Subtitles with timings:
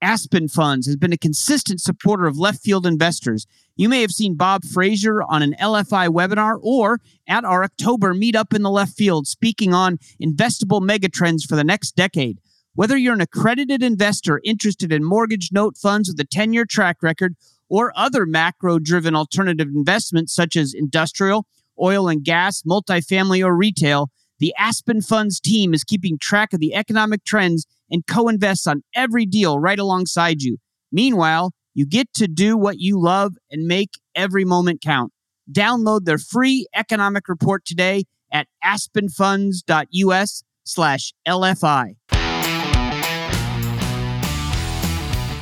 [0.00, 3.46] Aspen Funds has been a consistent supporter of left field investors.
[3.74, 8.54] You may have seen Bob Fraser on an LFI webinar or at our October meetup
[8.54, 12.38] in the left field speaking on investable megatrends for the next decade.
[12.74, 17.02] Whether you're an accredited investor interested in mortgage note funds with a 10 year track
[17.02, 17.34] record
[17.68, 21.46] or other macro driven alternative investments such as industrial,
[21.80, 26.74] oil and gas, multifamily, or retail, the Aspen Funds team is keeping track of the
[26.74, 30.58] economic trends and co invests on every deal right alongside you.
[30.90, 35.12] Meanwhile, you get to do what you love and make every moment count.
[35.50, 41.96] Download their free economic report today at aspenfunds.us slash LFI.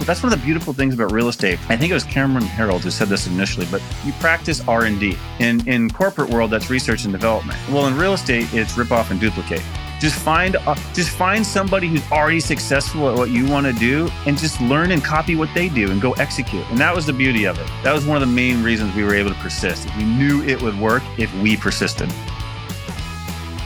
[0.05, 1.61] That's one of the beautiful things about real estate.
[1.69, 5.17] I think it was Cameron Herold who said this initially, but you practice R&D.
[5.39, 7.59] In in corporate world, that's research and development.
[7.71, 9.63] Well, in real estate, it's rip off and duplicate.
[10.01, 14.11] Just find uh, just find somebody who's already successful at what you want to do,
[14.27, 16.69] and just learn and copy what they do, and go execute.
[16.71, 17.67] And that was the beauty of it.
[17.85, 19.89] That was one of the main reasons we were able to persist.
[19.97, 22.11] We knew it would work if we persisted.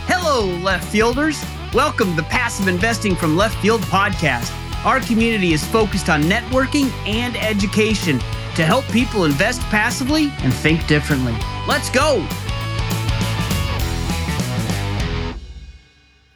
[0.07, 1.43] Hello, left fielders.
[1.73, 4.66] Welcome to Passive Investing from Left Field podcast.
[4.87, 8.21] Our community is focused on networking and education
[8.55, 11.35] to help people invest passively and think differently.
[11.67, 12.25] Let's go.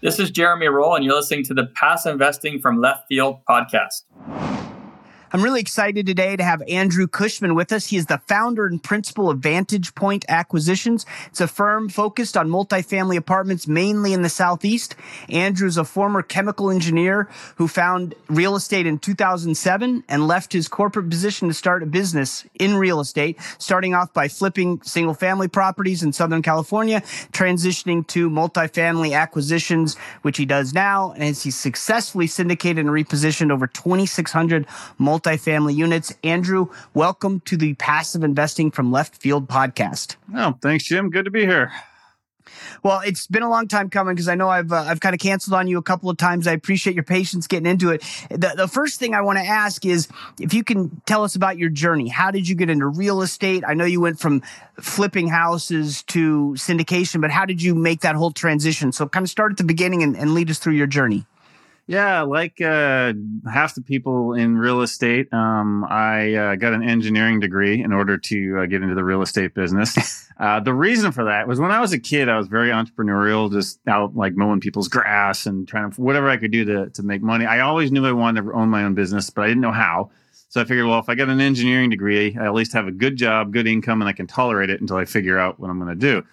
[0.02, 4.02] This is Jeremy Roll, and you're listening to the Pass Investing from Left Field podcast.
[5.32, 7.86] I'm really excited today to have Andrew Cushman with us.
[7.86, 11.06] He is the founder and principal of Vantage Point Acquisitions.
[11.28, 14.96] It's a firm focused on multifamily apartments mainly in the Southeast.
[15.28, 20.66] Andrew is a former chemical engineer who found real estate in 2007 and left his
[20.66, 25.46] corporate position to start a business in real estate, starting off by flipping single family
[25.46, 31.12] properties in Southern California, transitioning to multifamily acquisitions, which he does now.
[31.12, 34.66] And as he successfully syndicated and repositioned over 2,600
[34.98, 36.14] multi multifamily units.
[36.24, 40.16] Andrew, welcome to the Passive Investing from Left Field podcast.
[40.34, 41.10] Oh, thanks, Jim.
[41.10, 41.72] Good to be here.
[42.82, 45.20] Well, it's been a long time coming because I know I've uh, I've kind of
[45.20, 46.46] canceled on you a couple of times.
[46.46, 48.02] I appreciate your patience getting into it.
[48.30, 50.08] The, the first thing I want to ask is
[50.40, 52.08] if you can tell us about your journey.
[52.08, 53.62] How did you get into real estate?
[53.66, 54.42] I know you went from
[54.80, 58.90] flipping houses to syndication, but how did you make that whole transition?
[58.92, 61.26] So, kind of start at the beginning and, and lead us through your journey.
[61.86, 63.12] Yeah, like uh,
[63.52, 68.16] half the people in real estate, um, I uh, got an engineering degree in order
[68.16, 70.26] to uh, get into the real estate business.
[70.40, 73.52] Uh, the reason for that was when I was a kid, I was very entrepreneurial,
[73.52, 77.02] just out like mowing people's grass and trying to whatever I could do to to
[77.02, 77.44] make money.
[77.44, 80.12] I always knew I wanted to own my own business, but I didn't know how.
[80.48, 82.90] So I figured, well, if I get an engineering degree, I at least have a
[82.90, 85.78] good job, good income, and I can tolerate it until I figure out what I'm
[85.78, 86.24] going to do.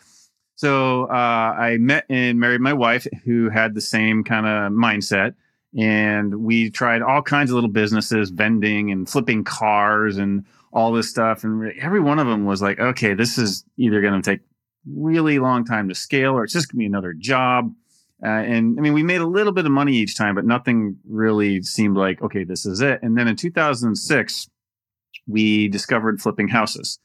[0.58, 5.36] So uh, I met and married my wife, who had the same kind of mindset,
[5.78, 11.12] and we tried all kinds of little businesses, vending and flipping cars and all this
[11.12, 11.44] stuff.
[11.44, 14.42] And every one of them was like, okay, this is either going to take
[14.92, 17.72] really long time to scale, or it's just going to be another job.
[18.24, 20.98] Uh, and I mean, we made a little bit of money each time, but nothing
[21.08, 23.00] really seemed like, okay, this is it.
[23.04, 24.50] And then in 2006,
[25.28, 26.98] we discovered flipping houses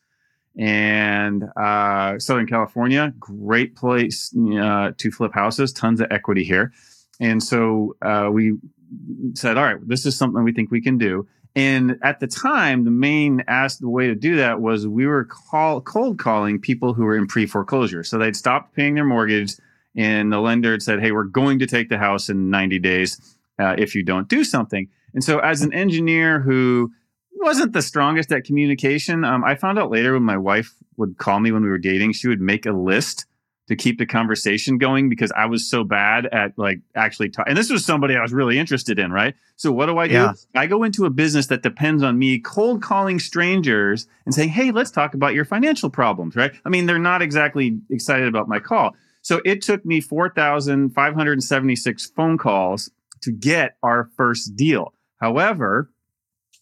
[0.59, 5.73] and uh, Southern California, great place uh, to flip houses.
[5.73, 6.73] Tons of equity here,
[7.21, 8.57] and so uh, we
[9.35, 12.85] said, "All right, this is something we think we can do." And at the time,
[12.85, 16.95] the main ask the way to do that was we were call, cold calling people
[16.95, 18.05] who were in pre foreclosure.
[18.05, 19.57] So they'd stopped paying their mortgage
[19.95, 23.37] and the lender had said, "Hey, we're going to take the house in 90 days
[23.59, 26.93] uh, if you don't do something." And so, as an engineer who
[27.43, 31.41] wasn't the strongest at communication, um, I found out later when my wife would call
[31.41, 33.27] me when we were dating, she would make a list
[33.69, 37.51] to keep the conversation going because I was so bad at like actually talking.
[37.51, 39.35] And this was somebody I was really interested in, right?
[39.57, 40.15] So what do I do?
[40.15, 40.33] Yeah.
[40.55, 44.73] I go into a business that depends on me cold calling strangers and saying, "Hey,
[44.73, 46.53] let's talk about your financial problems," right?
[46.65, 48.97] I mean, they're not exactly excited about my call.
[49.23, 52.91] So it took me 4,576 phone calls
[53.21, 54.93] to get our first deal.
[55.19, 55.92] However,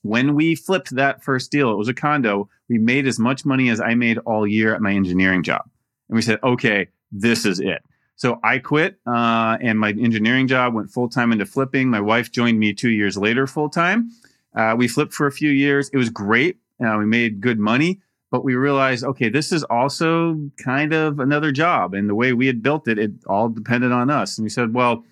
[0.03, 2.49] when we flipped that first deal, it was a condo.
[2.69, 5.63] We made as much money as I made all year at my engineering job.
[6.09, 7.83] And we said, okay, this is it.
[8.17, 11.89] So I quit, uh, and my engineering job went full time into flipping.
[11.89, 14.11] My wife joined me two years later, full time.
[14.55, 15.89] Uh, we flipped for a few years.
[15.91, 16.59] It was great.
[16.85, 18.01] Uh, we made good money,
[18.31, 21.95] but we realized, okay, this is also kind of another job.
[21.95, 24.37] And the way we had built it, it all depended on us.
[24.37, 25.05] And we said, well,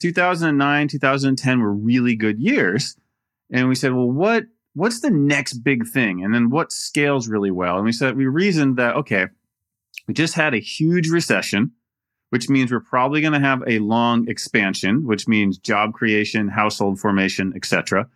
[0.00, 2.96] 2009, 2010 were really good years.
[3.50, 4.44] And we said, well, what
[4.74, 6.22] what's the next big thing?
[6.22, 7.76] And then what scales really well?
[7.76, 9.26] And we said, we reasoned that, okay,
[10.06, 11.72] we just had a huge recession,
[12.30, 17.00] which means we're probably going to have a long expansion, which means job creation, household
[17.00, 18.06] formation, etc.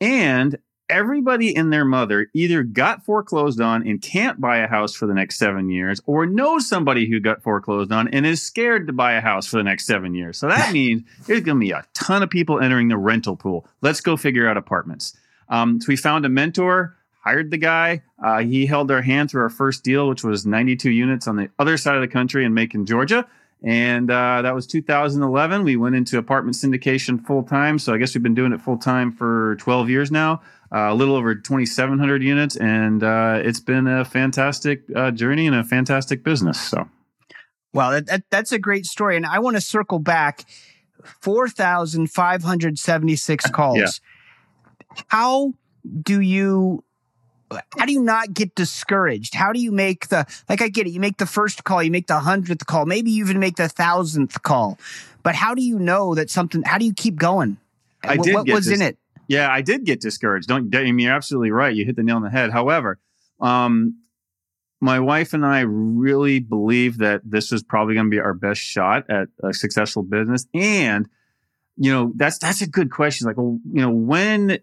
[0.00, 0.58] And
[0.92, 5.14] everybody and their mother either got foreclosed on and can't buy a house for the
[5.14, 9.14] next seven years, or knows somebody who got foreclosed on and is scared to buy
[9.14, 10.38] a house for the next seven years.
[10.38, 13.66] So that means there's going to be a ton of people entering the rental pool.
[13.80, 15.16] Let's go figure out apartments.
[15.48, 18.02] Um, so we found a mentor, hired the guy.
[18.22, 21.48] Uh, he held our hand through our first deal, which was 92 units on the
[21.58, 23.26] other side of the country in Macon, Georgia.
[23.64, 25.62] And uh, that was 2011.
[25.62, 27.78] We went into apartment syndication full time.
[27.78, 30.42] So I guess we've been doing it full time for 12 years now,
[30.72, 32.56] uh, a little over 2,700 units.
[32.56, 36.60] And uh, it's been a fantastic uh, journey and a fantastic business.
[36.60, 36.88] So,
[37.72, 39.16] well, that, that, that's a great story.
[39.16, 40.46] And I want to circle back
[41.20, 43.78] 4,576 calls.
[43.78, 43.88] Yeah.
[45.08, 45.52] How
[46.02, 46.84] do you
[47.78, 49.34] how do you not get discouraged?
[49.34, 51.90] How do you make the like I get it, you make the first call, you
[51.90, 54.78] make the hundredth call, maybe you even make the thousandth call.
[55.22, 57.58] But how do you know that something how do you keep going?
[58.02, 58.96] I what did what get was dis- in it?
[59.32, 60.48] Yeah, I did get discouraged.
[60.48, 61.74] Don't, I mean, you're absolutely right.
[61.74, 62.50] You hit the nail on the head.
[62.52, 62.98] However,
[63.40, 64.02] um,
[64.78, 68.60] my wife and I really believe that this is probably going to be our best
[68.60, 70.46] shot at a successful business.
[70.52, 71.08] And,
[71.78, 73.26] you know, that's, that's a good question.
[73.26, 74.58] Like, well, you know, when,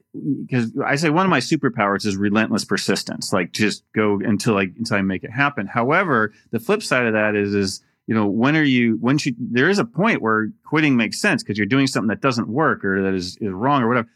[0.45, 4.67] because I say one of my superpowers is relentless persistence, like just go until I,
[4.77, 5.65] until I make it happen.
[5.65, 9.35] However, the flip side of that is, is, you know, when are you, when should,
[9.39, 12.85] there is a point where quitting makes sense because you're doing something that doesn't work
[12.85, 14.07] or that is, is wrong or whatever.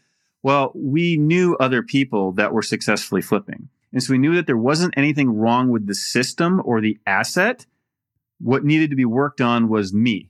[0.44, 3.70] Well, we knew other people that were successfully flipping.
[3.94, 7.64] And so we knew that there wasn't anything wrong with the system or the asset.
[8.40, 10.28] What needed to be worked on was me.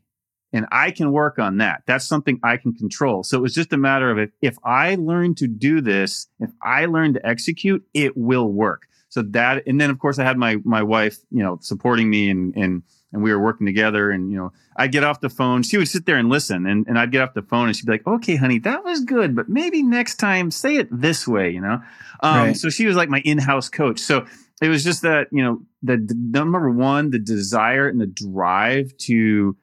[0.52, 1.82] And I can work on that.
[1.86, 3.24] That's something I can control.
[3.24, 6.50] So it was just a matter of if, if I learn to do this, if
[6.62, 8.82] I learn to execute, it will work.
[9.08, 12.30] So that, and then of course I had my, my wife, you know, supporting me
[12.30, 12.82] and, and,
[13.14, 15.62] and we were working together and, you know, I'd get off the phone.
[15.62, 17.86] She would sit there and listen and, and I'd get off the phone and she'd
[17.86, 21.50] be like, okay, honey, that was good, but maybe next time say it this way,
[21.50, 21.80] you know?
[22.20, 22.56] Um, Right.
[22.56, 24.00] so she was like my in-house coach.
[24.00, 24.26] So
[24.60, 28.96] it was just that, you know, the, the number one, the desire and the drive
[29.02, 29.56] to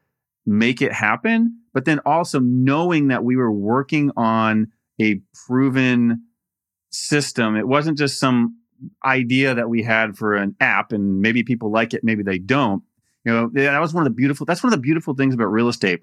[0.45, 6.23] make it happen, but then also knowing that we were working on a proven
[6.89, 7.57] system.
[7.57, 8.59] It wasn't just some
[9.05, 12.83] idea that we had for an app and maybe people like it, maybe they don't.
[13.23, 15.45] You know, that was one of the beautiful, that's one of the beautiful things about
[15.45, 16.01] real estate.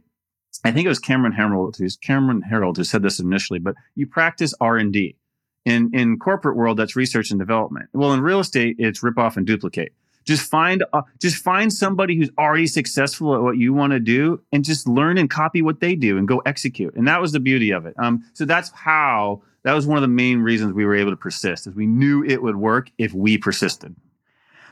[0.65, 4.07] I think it was Cameron Herold who's Cameron Herold who said this initially, but you
[4.07, 5.17] practice R and D.
[5.65, 7.91] In in corporate world, that's research and development.
[7.93, 9.93] Well, in real estate, it's rip off and duplicate.
[10.25, 14.41] Just find uh, just find somebody who's already successful at what you want to do,
[14.53, 16.95] and just learn and copy what they do, and go execute.
[16.95, 17.95] And that was the beauty of it.
[17.99, 21.17] Um, so that's how that was one of the main reasons we were able to
[21.17, 23.95] persist, is we knew it would work if we persisted.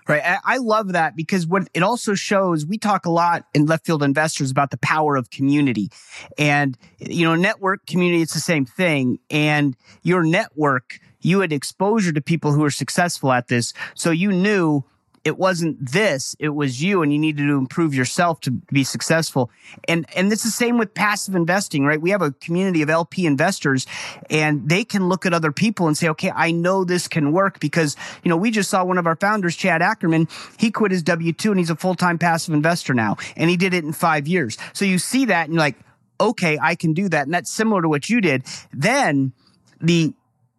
[0.09, 0.23] Right.
[0.45, 4.05] I, love that because what it also shows, we talk a lot in left field
[4.05, 5.91] investors about the power of community.
[6.39, 9.19] And, you know, network community, it's the same thing.
[9.31, 13.73] And your network, you had exposure to people who are successful at this.
[13.95, 14.85] So you knew
[15.27, 19.51] it wasn't this, it was you, and you needed to improve yourself to be successful.
[19.89, 22.01] And and it's the same with passive investing, right?
[22.01, 23.87] We have a community of LP investors,
[24.31, 27.59] and they can look at other people and say, okay, I know this can work
[27.59, 30.29] because you know we just saw one of our founders, Chad Ackerman.
[30.61, 33.57] He quit his W two and he's a full time passive investor now, and he
[33.57, 34.57] did it in five years.
[34.75, 35.77] So you see that and you're like,
[36.21, 38.45] okay, I can do that, and that's similar to what you did.
[38.73, 39.33] Then
[39.81, 40.15] the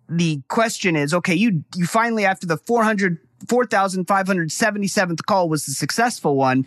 [0.09, 6.35] the question is, okay, you you finally after the 400 4,577th call was the successful
[6.35, 6.65] one.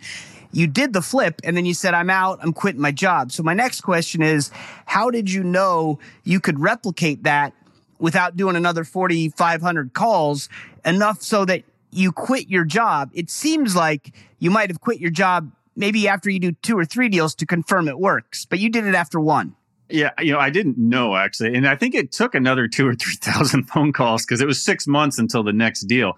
[0.53, 3.31] you did the flip and then you said, I'm out, I'm quitting my job.
[3.31, 4.51] So my next question is,
[4.85, 7.53] how did you know you could replicate that
[7.99, 10.49] without doing another 4,500 calls
[10.83, 13.11] enough so that you quit your job?
[13.13, 16.85] It seems like you might have quit your job maybe after you do two or
[16.85, 19.55] three deals to confirm it works, but you did it after one.
[19.89, 22.95] Yeah, you know, I didn't know actually, and I think it took another two or
[22.95, 26.17] three thousand phone calls because it was six months until the next deal.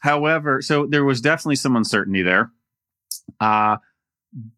[0.00, 2.50] However, so there was definitely some uncertainty there.
[3.40, 3.78] Uh,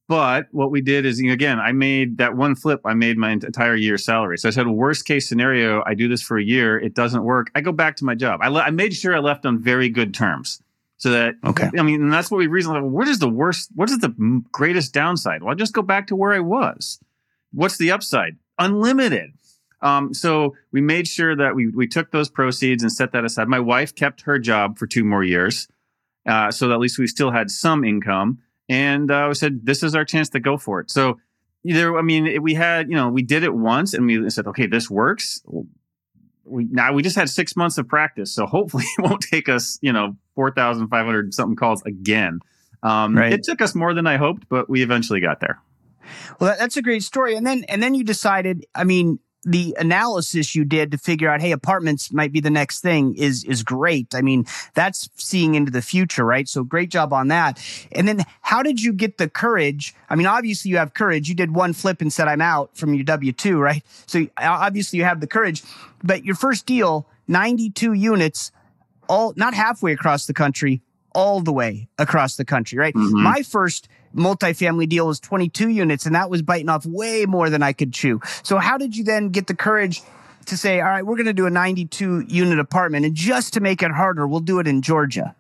[0.09, 2.81] but what we did is, again, I made that one flip.
[2.85, 4.37] I made my entire year's salary.
[4.37, 6.79] So I said, worst case scenario, I do this for a year.
[6.79, 7.51] It doesn't work.
[7.55, 8.41] I go back to my job.
[8.43, 10.61] I, le- I made sure I left on very good terms.
[10.97, 11.71] So that, okay.
[11.79, 15.43] I mean, that's what we reasonably, what is the worst, what is the greatest downside?
[15.43, 16.99] Well, I just go back to where I was.
[17.53, 18.37] What's the upside?
[18.59, 19.33] Unlimited.
[19.83, 23.49] Um, so we made sure that we, we took those proceeds and set that aside.
[23.49, 25.69] My wife kept her job for two more years.
[26.27, 28.39] Uh, so that at least we still had some income
[28.71, 30.91] and uh, we said this is our chance to go for it.
[30.91, 31.19] So
[31.65, 34.67] either I mean we had you know we did it once and we said okay
[34.67, 35.43] this works.
[36.45, 39.79] We now we just had six months of practice, so hopefully it won't take us
[39.83, 42.39] you know four thousand five hundred something calls again.
[42.83, 43.33] Um, right.
[43.33, 45.61] It took us more than I hoped, but we eventually got there.
[46.39, 47.37] Well, that's a great story.
[47.37, 48.67] And then and then you decided.
[48.75, 52.81] I mean, the analysis you did to figure out, hey, apartments might be the next
[52.81, 54.15] thing is is great.
[54.15, 56.49] I mean, that's seeing into the future, right?
[56.49, 57.59] So great job on that.
[57.93, 59.95] And then how did you get the courage?
[60.11, 61.29] I mean, obviously you have courage.
[61.29, 63.83] You did one flip and said, I'm out from your W two, right?
[64.07, 65.63] So obviously you have the courage.
[66.03, 68.53] But your first deal, 92 units,
[69.09, 70.83] all not halfway across the country,
[71.15, 72.95] all the way across the country, right?
[72.95, 73.23] Mm-hmm.
[73.23, 77.63] My first multifamily deal was 22 units and that was biting off way more than
[77.63, 78.21] I could chew.
[78.43, 80.03] So how did you then get the courage
[80.47, 83.61] to say, all right, we're going to do a 92 unit apartment and just to
[83.61, 85.35] make it harder, we'll do it in Georgia?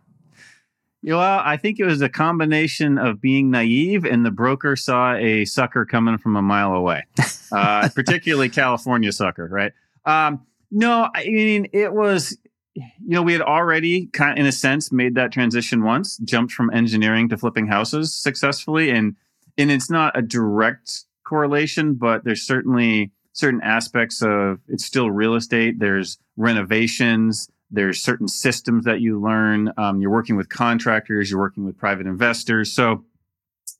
[1.03, 5.47] Well, I think it was a combination of being naive and the broker saw a
[5.47, 7.05] sucker coming from a mile away,
[7.53, 9.73] uh, particularly California sucker, right?
[10.05, 12.37] Um, no, I mean, it was,
[12.75, 16.53] you know, we had already kind of, in a sense, made that transition once, jumped
[16.53, 19.17] from engineering to flipping houses successfully, and
[19.59, 25.35] and it's not a direct correlation, but there's certainly certain aspects of it's still real
[25.35, 25.79] estate.
[25.79, 27.49] There's renovations.
[27.71, 29.73] There's certain systems that you learn.
[29.77, 31.31] Um, you're working with contractors.
[31.31, 32.73] You're working with private investors.
[32.73, 33.05] So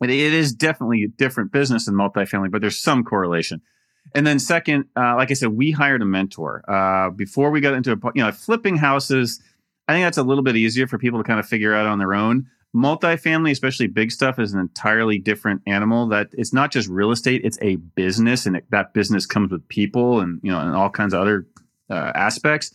[0.01, 3.63] it, it is definitely a different business in multifamily, but there's some correlation.
[4.15, 7.75] And then second, uh, like I said, we hired a mentor uh, before we got
[7.75, 9.41] into a, you know flipping houses.
[9.89, 11.99] I think that's a little bit easier for people to kind of figure out on
[11.99, 12.47] their own.
[12.75, 16.07] Multifamily, especially big stuff, is an entirely different animal.
[16.09, 19.67] That it's not just real estate; it's a business, and it, that business comes with
[19.69, 21.47] people and you know and all kinds of other
[21.91, 22.73] uh, aspects.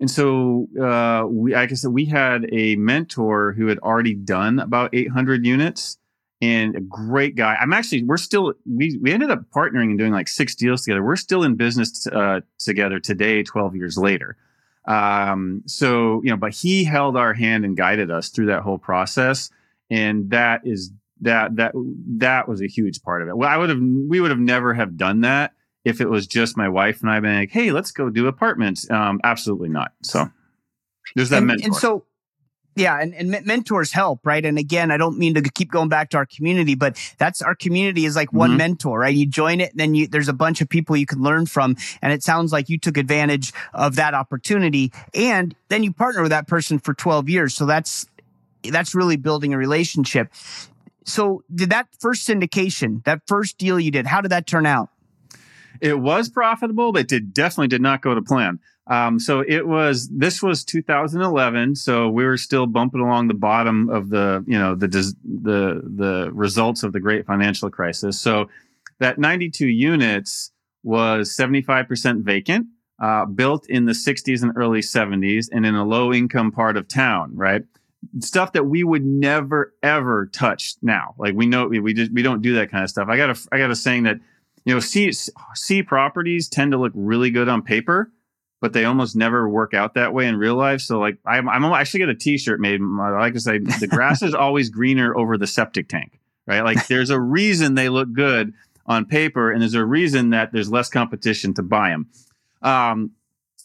[0.00, 4.60] And so, uh, we, like I said, we had a mentor who had already done
[4.60, 5.98] about 800 units
[6.40, 7.56] and a great guy.
[7.60, 11.02] I'm actually we're still we we ended up partnering and doing like six deals together.
[11.02, 14.36] We're still in business uh, together today, 12 years later.
[14.86, 18.78] Um, so you know, but he held our hand and guided us through that whole
[18.78, 19.50] process,
[19.90, 21.72] and that is that that
[22.18, 23.36] that was a huge part of it.
[23.36, 25.52] Well, I would have we would have never have done that
[25.84, 28.88] if it was just my wife and I being like, hey, let's go do apartments.
[28.90, 29.92] Um, absolutely not.
[30.02, 30.30] So
[31.14, 31.66] there's that and, mentor.
[31.66, 32.04] And so
[32.78, 34.44] yeah, and, and mentors help, right?
[34.44, 37.54] And again, I don't mean to keep going back to our community, but that's our
[37.54, 38.58] community is like one mm-hmm.
[38.58, 39.14] mentor, right?
[39.14, 41.76] You join it, and then you there's a bunch of people you can learn from,
[42.00, 46.30] and it sounds like you took advantage of that opportunity, and then you partner with
[46.30, 47.54] that person for 12 years.
[47.54, 48.06] So that's
[48.70, 50.32] that's really building a relationship.
[51.04, 54.90] So, did that first syndication, that first deal you did, how did that turn out?
[55.80, 58.58] It was profitable, but it definitely did not go to plan.
[58.88, 63.90] Um, so it was this was 2011, so we were still bumping along the bottom
[63.90, 68.18] of the you know the the the results of the great financial crisis.
[68.18, 68.48] So
[68.98, 72.66] that 92 units was 75% vacant,
[73.00, 76.88] uh, built in the 60s and early 70s, and in a low income part of
[76.88, 77.62] town, right?
[78.20, 81.14] Stuff that we would never ever touch now.
[81.18, 83.08] Like we know we, we just we don't do that kind of stuff.
[83.08, 84.18] I got a I got a saying that
[84.68, 85.10] you know C
[85.54, 88.12] C properties tend to look really good on paper
[88.60, 90.80] but they almost never work out that way in real life.
[90.80, 92.80] So like I'm, I'm I actually get a T-shirt made.
[92.80, 96.62] I like to say the grass is always greener over the septic tank, right?
[96.62, 98.52] Like there's a reason they look good
[98.86, 102.08] on paper, and there's a reason that there's less competition to buy them.
[102.62, 103.12] Um,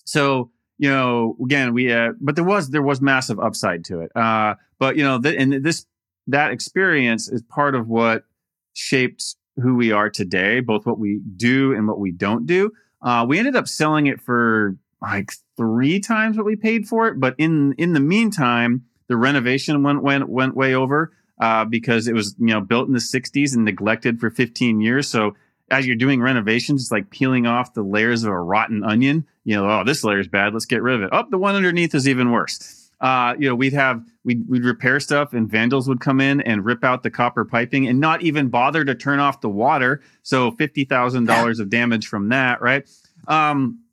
[0.06, 4.12] so you know, again, we uh, but there was there was massive upside to it.
[4.16, 5.86] Uh, but you know, th- and this
[6.28, 8.26] that experience is part of what
[8.74, 12.72] shaped who we are today, both what we do and what we don't do.
[13.02, 17.20] Uh, we ended up selling it for like three times what we paid for it.
[17.20, 21.12] But in in the meantime, the renovation went went went way over.
[21.42, 25.08] uh, because it was you know built in the 60s and neglected for 15 years.
[25.10, 25.36] So
[25.72, 29.26] as you're doing renovations, it's like peeling off the layers of a rotten onion.
[29.44, 30.54] You know, oh, this layer is bad.
[30.54, 31.10] Let's get rid of it.
[31.12, 32.83] Oh, the one underneath is even worse.
[33.04, 36.64] Uh, you know, we'd have we'd, we'd repair stuff, and vandals would come in and
[36.64, 40.02] rip out the copper piping, and not even bother to turn off the water.
[40.24, 42.90] So fifty thousand dollars of damage from that, right?
[43.28, 43.84] Um,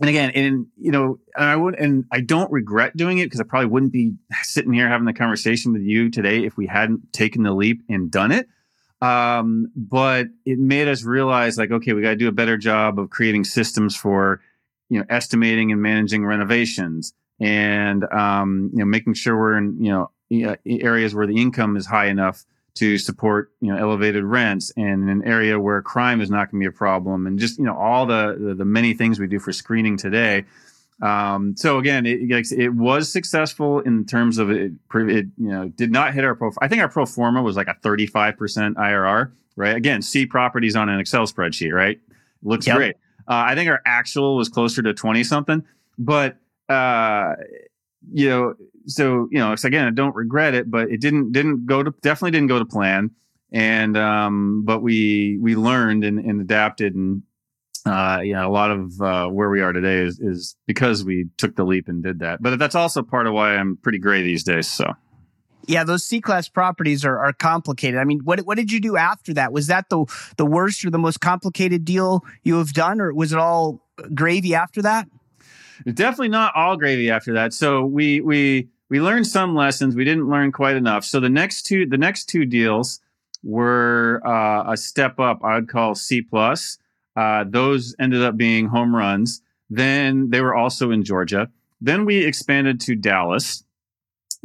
[0.00, 3.40] and again, and you know, and I would, and I don't regret doing it because
[3.40, 7.12] I probably wouldn't be sitting here having the conversation with you today if we hadn't
[7.12, 8.48] taken the leap and done it.
[9.00, 12.98] Um, but it made us realize, like, okay, we got to do a better job
[12.98, 14.40] of creating systems for,
[14.88, 19.92] you know, estimating and managing renovations, and um, you know, making sure we're in, you
[19.92, 22.44] know, areas where the income is high enough
[22.76, 26.60] to support you know elevated rents and in an area where crime is not going
[26.60, 29.26] to be a problem and just you know all the, the, the many things we
[29.26, 30.44] do for screening today.
[31.02, 35.90] Um, so again it, it was successful in terms of it, it you know did
[35.90, 39.76] not hit our pro i think our pro forma was like a 35% irr right?
[39.76, 42.00] Again C properties on an excel spreadsheet right?
[42.42, 42.76] Looks yep.
[42.76, 42.96] great.
[43.28, 45.64] Uh, i think our actual was closer to 20 something
[45.98, 46.38] but
[46.68, 47.34] uh,
[48.12, 48.54] you know
[48.86, 51.92] so you know, it's again, I don't regret it, but it didn't didn't go to
[52.02, 53.10] definitely didn't go to plan.
[53.52, 57.22] And um, but we we learned and, and adapted, and
[57.84, 61.56] uh, yeah, a lot of uh, where we are today is is because we took
[61.56, 62.42] the leap and did that.
[62.42, 64.68] But that's also part of why I'm pretty gray these days.
[64.68, 64.94] So.
[65.68, 67.98] Yeah, those C class properties are, are complicated.
[67.98, 69.52] I mean, what what did you do after that?
[69.52, 70.04] Was that the
[70.36, 73.80] the worst or the most complicated deal you have done, or was it all
[74.14, 75.08] gravy after that?
[75.84, 77.52] Definitely not all gravy after that.
[77.52, 79.94] So we we we learned some lessons.
[79.94, 81.04] We didn't learn quite enough.
[81.04, 83.00] So the next two, the next two deals
[83.42, 85.44] were uh, a step up.
[85.44, 86.78] I'd call C plus.
[87.16, 89.42] Uh, those ended up being home runs.
[89.70, 91.50] Then they were also in Georgia.
[91.80, 93.64] Then we expanded to Dallas,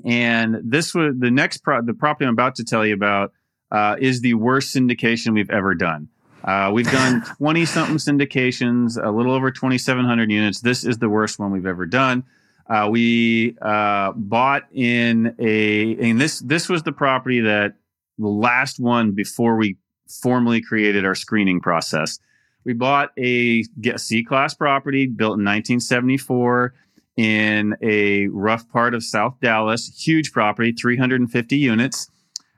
[0.03, 3.31] and this was the next pro- the property I'm about to tell you about
[3.71, 6.09] uh, is the worst syndication we've ever done.
[6.43, 10.61] Uh, we've done 20 something syndications, a little over 2,700 units.
[10.61, 12.23] This is the worst one we've ever done.
[12.69, 17.73] Uh, we uh, bought in a, and this this was the property that
[18.17, 22.19] the last one before we formally created our screening process.
[22.63, 23.63] We bought a
[23.97, 26.73] C class property built in 1974
[27.17, 29.91] in a rough part of South Dallas.
[30.05, 32.10] Huge property, 350 units.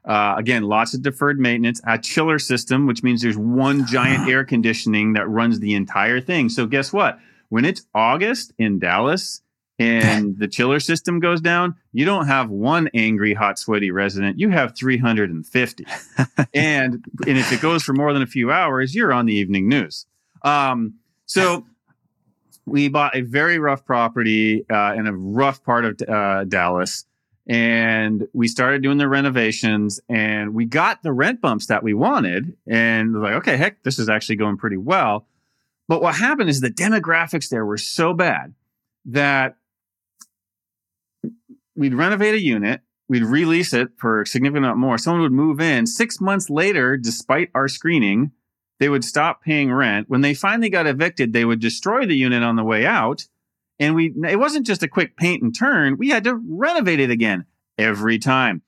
[0.05, 1.81] Uh, again, lots of deferred maintenance.
[1.87, 6.49] A chiller system, which means there's one giant air conditioning that runs the entire thing.
[6.49, 7.19] So guess what?
[7.49, 9.41] When it's August in Dallas,
[9.79, 14.39] and the chiller system goes down, you don't have one angry, hot, sweaty resident.
[14.39, 15.85] You have 350.
[16.53, 19.67] and, and if it goes for more than a few hours, you're on the evening
[19.67, 20.05] news.
[20.43, 21.65] Um, so
[22.65, 27.05] we bought a very rough property uh, in a rough part of uh, Dallas.
[27.47, 32.56] And we started doing the renovations and we got the rent bumps that we wanted.
[32.65, 35.27] And like, okay, heck, this is actually going pretty well.
[35.88, 38.53] But what happened is the demographics there were so bad
[39.06, 39.58] that
[41.75, 44.97] we'd renovate a unit, we'd release it for a significant amount more.
[44.97, 45.86] Someone would move in.
[45.86, 48.32] Six months later, despite our screening,
[48.79, 50.10] they would stop paying rent.
[50.10, 53.27] When they finally got evicted, they would destroy the unit on the way out.
[53.79, 55.97] And we it wasn't just a quick paint and turn.
[55.97, 57.45] We had to renovate it again
[57.77, 58.62] every time.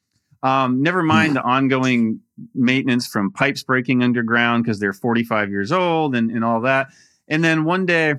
[0.44, 2.22] Um, never mind the ongoing
[2.54, 6.88] maintenance from pipes breaking underground because they're 45 years old and, and all that.
[7.28, 8.16] And then one day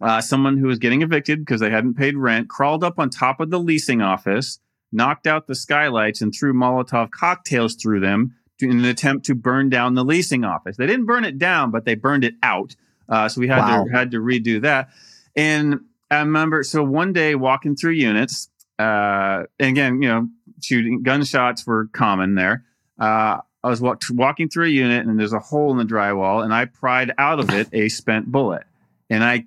[0.00, 3.40] uh, someone who was getting evicted because they hadn't paid rent crawled up on top
[3.40, 4.58] of the leasing office,
[4.92, 9.34] knocked out the skylights, and threw Molotov cocktails through them to, in an attempt to
[9.34, 10.76] burn down the leasing office.
[10.76, 12.76] They didn't burn it down, but they burned it out.
[13.08, 13.84] Uh, so we had wow.
[13.84, 14.88] to had to redo that.
[15.36, 20.28] And I remember, so one day walking through units, uh, and again, you know,
[20.62, 22.64] shooting gunshots were common there.
[22.98, 26.42] Uh, I was walk, walking through a unit, and there's a hole in the drywall,
[26.44, 28.64] and I pried out of it a spent bullet,
[29.10, 29.46] and I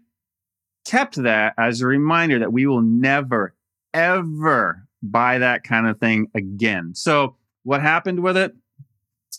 [0.85, 3.55] kept that as a reminder that we will never,
[3.93, 6.93] ever buy that kind of thing again.
[6.95, 8.53] So what happened with it?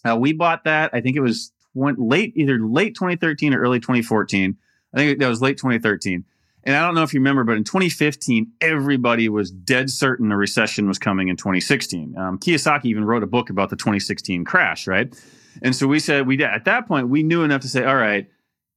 [0.09, 0.91] Uh, we bought that.
[0.95, 4.57] I think it was late, either late 2013 or early 2014.
[4.95, 6.25] I think that was late 2013.
[6.65, 10.37] And I don't know if you remember, but in 2015, everybody was dead certain a
[10.37, 12.15] recession was coming in 2016.
[12.19, 15.15] Um, Kiyosaki even wrote a book about the 2016 crash, right?
[15.63, 18.29] And so we said we at that point we knew enough to say, all right,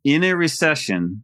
[0.04, 1.24] in a recession,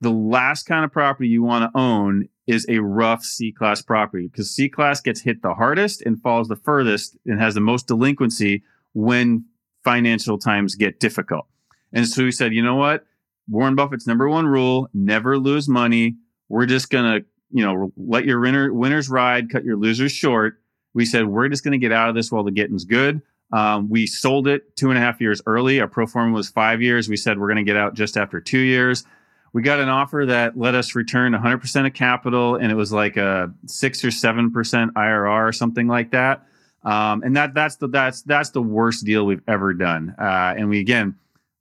[0.00, 4.28] the last kind of property you want to own is a rough C class property
[4.28, 7.88] because C class gets hit the hardest and falls the furthest and has the most
[7.88, 8.62] delinquency
[8.94, 9.44] when
[9.84, 11.46] financial times get difficult.
[11.92, 13.04] And so we said, you know what?
[13.48, 16.16] Warren Buffett's number one rule, never lose money.
[16.48, 20.60] We're just to, you know, let your winner, winners ride, cut your losers short.
[20.94, 23.22] We said, we're just to get out of this while the getting's good.
[23.52, 25.80] Um, we sold it two and a half years early.
[25.80, 27.08] Our pro forma was five years.
[27.08, 29.04] We said we're to get out just after two years.
[29.52, 33.16] We got an offer that let us return 100% of capital, and it was like
[33.16, 36.46] a six or seven percent IRR or something like that.
[36.82, 40.14] Um, and that that's the that's that's the worst deal we've ever done.
[40.18, 41.16] Uh, and we again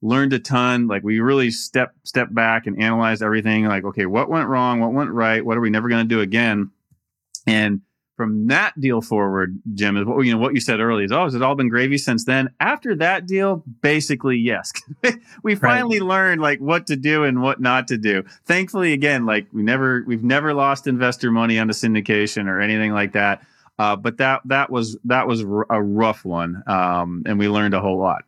[0.06, 0.88] learned a ton.
[0.88, 3.66] Like we really step step back and analyzed everything.
[3.66, 4.80] Like okay, what went wrong?
[4.80, 5.44] What went right?
[5.44, 6.72] What are we never going to do again?
[7.48, 7.82] And
[8.16, 11.26] from that deal forward, Jim, is what you know what you said earlier is oh,
[11.26, 12.50] has it all been gravy since then?
[12.60, 14.72] After that deal, basically yes.
[15.44, 16.08] we finally right.
[16.08, 18.24] learned like what to do and what not to do.
[18.46, 22.94] Thankfully, again, like we never we've never lost investor money on a syndication or anything
[22.94, 23.46] like that.
[23.78, 27.82] Uh, but that that was that was a rough one, um, and we learned a
[27.82, 28.24] whole lot.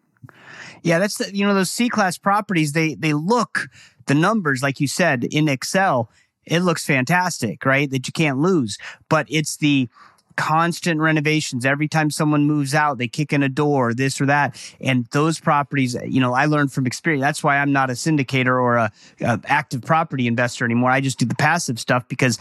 [0.83, 2.73] Yeah, that's the, you know those C class properties.
[2.73, 3.67] They they look
[4.05, 6.09] the numbers like you said in Excel
[6.47, 7.89] it looks fantastic, right?
[7.89, 8.77] That you can't lose.
[9.09, 9.89] But it's the
[10.37, 11.65] constant renovations.
[11.65, 14.55] Every time someone moves out, they kick in a door, this or that.
[14.79, 17.21] And those properties, you know, I learned from experience.
[17.21, 20.91] That's why I'm not a syndicator or a, a active property investor anymore.
[20.91, 22.37] I just do the passive stuff because,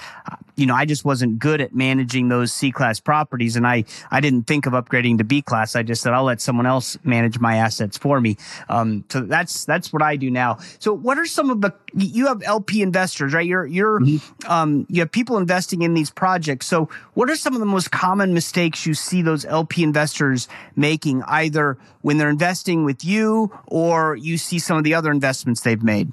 [0.54, 3.56] you know, I just wasn't good at managing those C class properties.
[3.56, 5.74] And I, I didn't think of upgrading to B class.
[5.74, 8.36] I just said, I'll let someone else manage my assets for me.
[8.68, 10.58] Um, so that's, that's what I do now.
[10.78, 13.46] So what are some of the, you have LP investors, right?
[13.46, 14.52] You're, you're, mm-hmm.
[14.52, 16.66] um, you have people investing in these projects.
[16.66, 20.48] So what are some of the most most common mistakes you see those LP investors
[20.74, 25.60] making, either when they're investing with you or you see some of the other investments
[25.60, 26.12] they've made?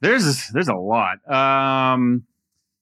[0.00, 1.18] There's there's a lot.
[1.28, 2.24] Um,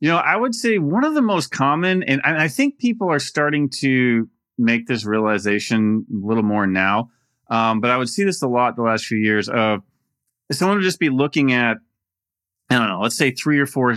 [0.01, 3.19] you know, I would say one of the most common, and, I think people are
[3.19, 7.11] starting to make this realization a little more now.
[7.49, 9.81] Um, but I would see this a lot the last few years of
[10.53, 11.79] someone would just be looking at,
[12.71, 13.97] I don't know, let's say three or four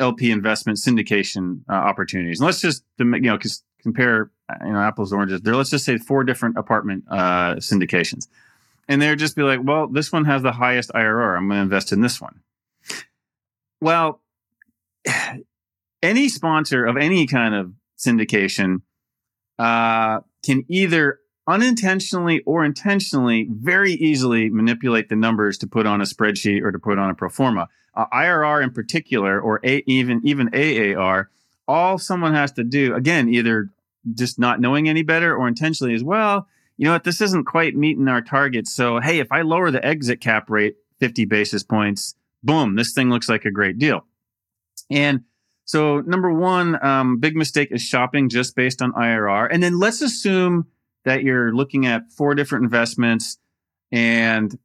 [0.00, 2.40] LP investment syndication uh, opportunities.
[2.40, 3.38] And let's just you know
[3.82, 4.30] compare
[4.64, 5.40] you know apples and oranges.
[5.42, 8.28] There, let's just say four different apartment uh, syndications,
[8.88, 11.36] and they'd just be like, well, this one has the highest IRR.
[11.36, 12.40] I'm going to invest in this one.
[13.80, 14.22] Well,
[16.02, 18.82] any sponsor of any kind of syndication
[19.58, 26.04] uh, can either unintentionally or intentionally very easily manipulate the numbers to put on a
[26.04, 27.68] spreadsheet or to put on a pro forma.
[27.94, 31.30] Uh, IRR in particular, or a, even even AAR,
[31.66, 33.70] all someone has to do again, either
[34.14, 36.46] just not knowing any better or intentionally as well.
[36.76, 37.04] You know what?
[37.04, 38.74] This isn't quite meeting our targets.
[38.74, 43.08] So hey, if I lower the exit cap rate 50 basis points, boom, this thing
[43.08, 44.04] looks like a great deal.
[44.90, 45.24] And
[45.64, 49.48] so number one, um, big mistake is shopping just based on IRR.
[49.50, 50.66] And then let's assume
[51.06, 53.38] that you're looking at four different investments
[53.90, 54.58] and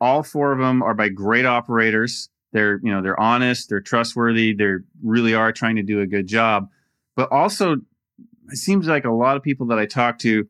[0.00, 2.28] all four of them are by great operators.
[2.52, 6.26] They're, you know, they're honest, they're trustworthy, they really are trying to do a good
[6.26, 6.68] job.
[7.14, 7.76] But also,
[8.48, 10.48] it seems like a lot of people that I talk to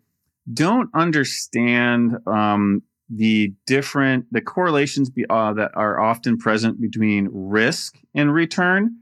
[0.52, 7.98] don't understand um, the different the correlations be, uh, that are often present between risk
[8.14, 8.96] and return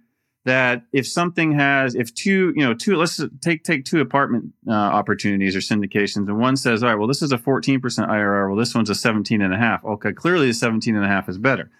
[0.44, 4.72] that if something has if two you know two let's take take two apartment uh,
[4.72, 8.56] opportunities or syndications and one says all right well this is a 14% irr well
[8.56, 9.84] this one's a 17 and a half.
[9.84, 11.70] Okay clearly the 17 and a half is better.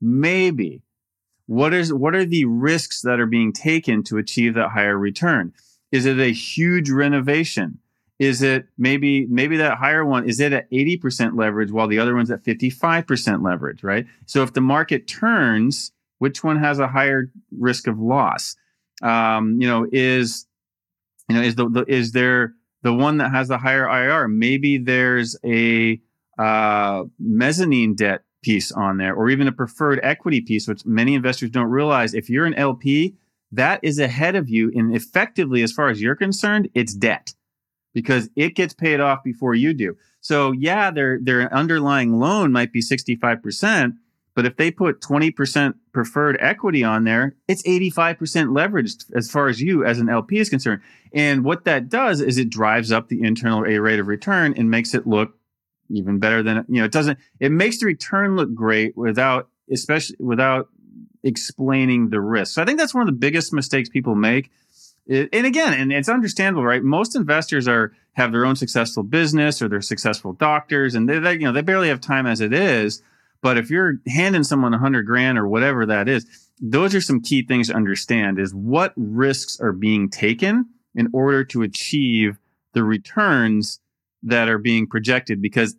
[0.00, 0.82] Maybe.
[1.46, 5.52] What is what are the risks that are being taken to achieve that higher return?
[5.90, 7.78] Is it a huge renovation?
[8.18, 12.14] Is it maybe maybe that higher one is it at 80% leverage while the other
[12.14, 14.06] one's at 55% leverage right?
[14.26, 15.90] So if the market turns
[16.22, 18.54] which one has a higher risk of loss?
[19.02, 20.46] Um, you know, is
[21.28, 24.28] you know is the, the, is there the one that has the higher IR?
[24.28, 26.00] Maybe there's a
[26.38, 31.50] uh, mezzanine debt piece on there, or even a preferred equity piece, which many investors
[31.50, 32.14] don't realize.
[32.14, 33.16] If you're an LP,
[33.50, 37.34] that is ahead of you, and effectively, as far as you're concerned, it's debt
[37.94, 39.96] because it gets paid off before you do.
[40.20, 43.94] So yeah, their their underlying loan might be 65%,
[44.34, 48.16] but if they put 20% preferred equity on there, it's 85%
[48.48, 50.80] leveraged as far as you as an LP is concerned.
[51.12, 54.70] And what that does is it drives up the internal A rate of return and
[54.70, 55.36] makes it look
[55.90, 60.16] even better than, you know, it doesn't, it makes the return look great without, especially
[60.18, 60.68] without
[61.22, 62.54] explaining the risk.
[62.54, 64.50] So I think that's one of the biggest mistakes people make.
[65.08, 66.82] And again, and it's understandable, right?
[66.82, 71.32] Most investors are have their own successful business or they're successful doctors, and they, they
[71.32, 73.02] you know they barely have time as it is
[73.42, 76.26] but if you're handing someone a hundred grand or whatever that is,
[76.60, 81.44] those are some key things to understand is what risks are being taken in order
[81.44, 82.38] to achieve
[82.72, 83.80] the returns
[84.22, 85.76] that are being projected because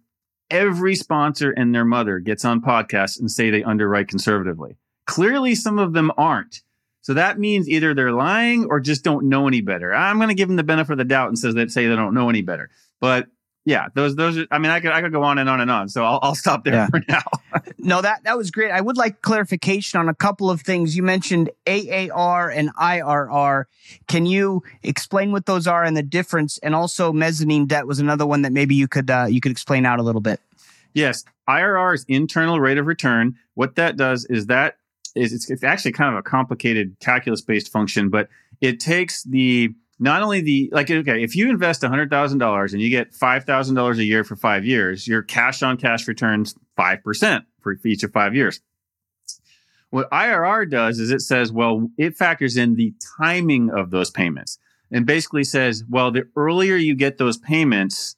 [0.49, 4.77] every sponsor and their mother gets on podcasts and say they underwrite conservatively.
[5.07, 6.61] Clearly, some of them aren't.
[7.01, 9.93] So that means either they're lying or just don't know any better.
[9.93, 11.95] I'm going to give them the benefit of the doubt and says that say they
[11.95, 12.69] don't know any better.
[13.01, 13.27] But
[13.65, 15.71] yeah, those those are, I mean, I could I could go on and on and
[15.71, 15.87] on.
[15.89, 16.87] So I'll, I'll stop there Yeah.
[16.87, 17.23] for now.
[17.77, 18.71] No, that that was great.
[18.71, 20.95] I would like clarification on a couple of things.
[20.95, 23.65] You mentioned AAR and IRR.
[24.07, 26.57] Can you explain what those are and the difference?
[26.59, 29.85] And also, mezzanine debt was another one that maybe you could uh, you could explain
[29.85, 30.39] out a little bit.
[30.93, 33.35] Yes, IRR is internal rate of return.
[33.55, 34.77] What that does is that
[35.15, 38.29] is it's, it's actually kind of a complicated calculus based function, but
[38.61, 42.81] it takes the not only the like okay, if you invest hundred thousand dollars and
[42.81, 46.55] you get five thousand dollars a year for five years, your cash on cash returns
[46.75, 48.59] five percent for each of five years.
[49.91, 54.57] What IRR does is it says, well, it factors in the timing of those payments
[54.91, 58.17] and basically says, well, the earlier you get those payments,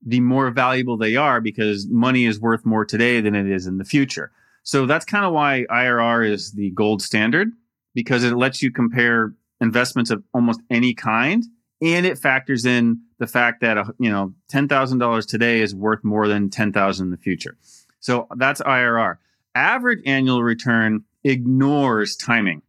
[0.00, 3.76] the more valuable they are because money is worth more today than it is in
[3.76, 4.32] the future.
[4.62, 7.50] So that's kind of why IRR is the gold standard
[7.94, 11.44] because it lets you compare investments of almost any kind
[11.82, 16.28] and it factors in the fact that uh, you know $10,000 today is worth more
[16.28, 17.56] than 10,000 in the future.
[18.00, 19.16] So that's IRR.
[19.54, 22.62] Average annual return ignores timing.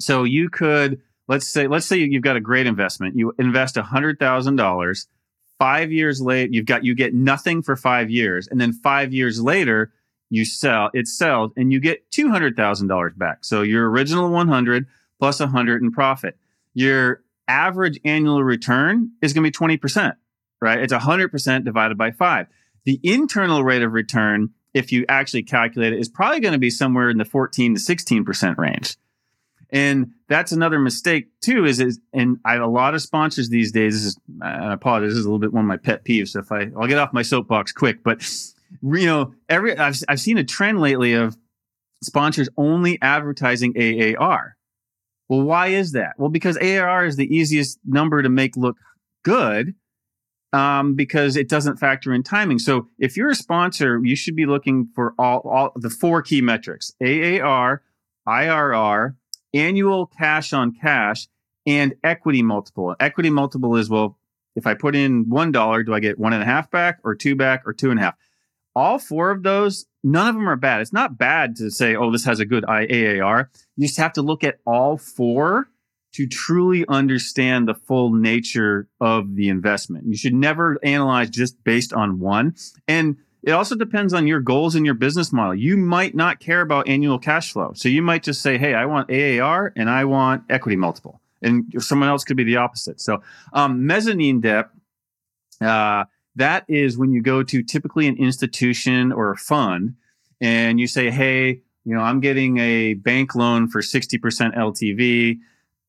[0.00, 3.16] So you could let's say let's say you've got a great investment.
[3.16, 5.06] You invest $100,000
[5.58, 9.40] five years late, you've got you get nothing for five years, and then five years
[9.40, 9.92] later,
[10.30, 13.44] you sell it sells, and you get two hundred thousand dollars back.
[13.44, 14.86] So your original one hundred
[15.24, 16.36] plus a hundred in profit.
[16.74, 20.16] Your average annual return is going to be twenty percent,
[20.60, 20.78] right?
[20.78, 22.46] It's hundred percent divided by five.
[22.84, 26.68] The internal rate of return, if you actually calculate it, is probably going to be
[26.68, 28.98] somewhere in the fourteen to sixteen percent range.
[29.70, 31.64] And that's another mistake too.
[31.64, 33.94] Is is and I have a lot of sponsors these days.
[33.94, 35.12] This is I apologize.
[35.12, 36.28] This is a little bit one of my pet peeves.
[36.28, 38.30] So if I I'll get off my soapbox quick, but
[38.82, 41.34] you know every I've I've seen a trend lately of
[42.02, 44.58] sponsors only advertising AAR.
[45.28, 46.14] Well, why is that?
[46.18, 48.76] Well, because AAR is the easiest number to make look
[49.24, 49.74] good.
[50.52, 52.60] Um, because it doesn't factor in timing.
[52.60, 56.40] So if you're a sponsor, you should be looking for all, all the four key
[56.40, 57.82] metrics: AAR,
[58.28, 59.16] IRR,
[59.52, 61.26] annual cash on cash
[61.66, 62.94] and equity multiple.
[63.00, 64.18] Equity multiple is well,
[64.56, 67.14] if I put in one dollar, do I get one and a half back or
[67.14, 68.14] two back or two and a half?
[68.76, 70.82] All four of those, none of them are bad.
[70.82, 73.50] It's not bad to say, oh, this has a good AAR.
[73.76, 75.68] You just have to look at all four
[76.12, 80.06] to truly understand the full nature of the investment.
[80.06, 82.54] You should never analyze just based on one.
[82.86, 85.54] And it also depends on your goals and your business model.
[85.54, 87.72] You might not care about annual cash flow.
[87.74, 91.20] So you might just say, hey, I want AAR and I want equity multiple.
[91.42, 93.00] And someone else could be the opposite.
[93.00, 94.68] So um, mezzanine debt,
[95.60, 96.04] uh,
[96.36, 99.94] that is when you go to typically an institution or a fund
[100.40, 105.38] and you say, hey, you know, I'm getting a bank loan for 60% LTV.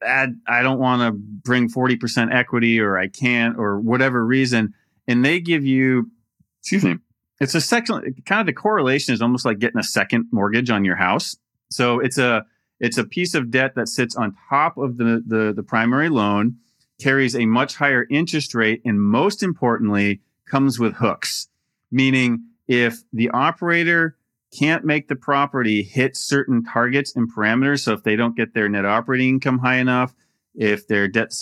[0.06, 4.74] I, don't want to bring 40% equity or I can't or whatever reason.
[5.08, 6.12] And they give you,
[6.60, 6.98] excuse me,
[7.40, 10.86] it's a second kind of the correlation is almost like getting a second mortgage on
[10.86, 11.36] your house.
[11.70, 12.46] So it's a
[12.80, 16.58] it's a piece of debt that sits on top of the the, the primary loan,
[17.02, 21.48] carries a much higher interest rate, and most importantly, comes with hooks.
[21.92, 24.18] Meaning if the operator
[24.58, 28.70] can't make the property hit certain targets and parameters, so if they don't get their
[28.70, 30.14] net operating income high enough,
[30.56, 31.34] if their debt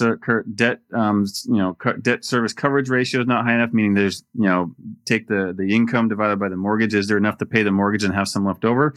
[0.55, 4.47] debt um, you know debt service coverage ratio is not high enough, meaning there's you
[4.47, 4.73] know
[5.05, 8.03] take the the income divided by the mortgage, is there enough to pay the mortgage
[8.03, 8.93] and have some left over?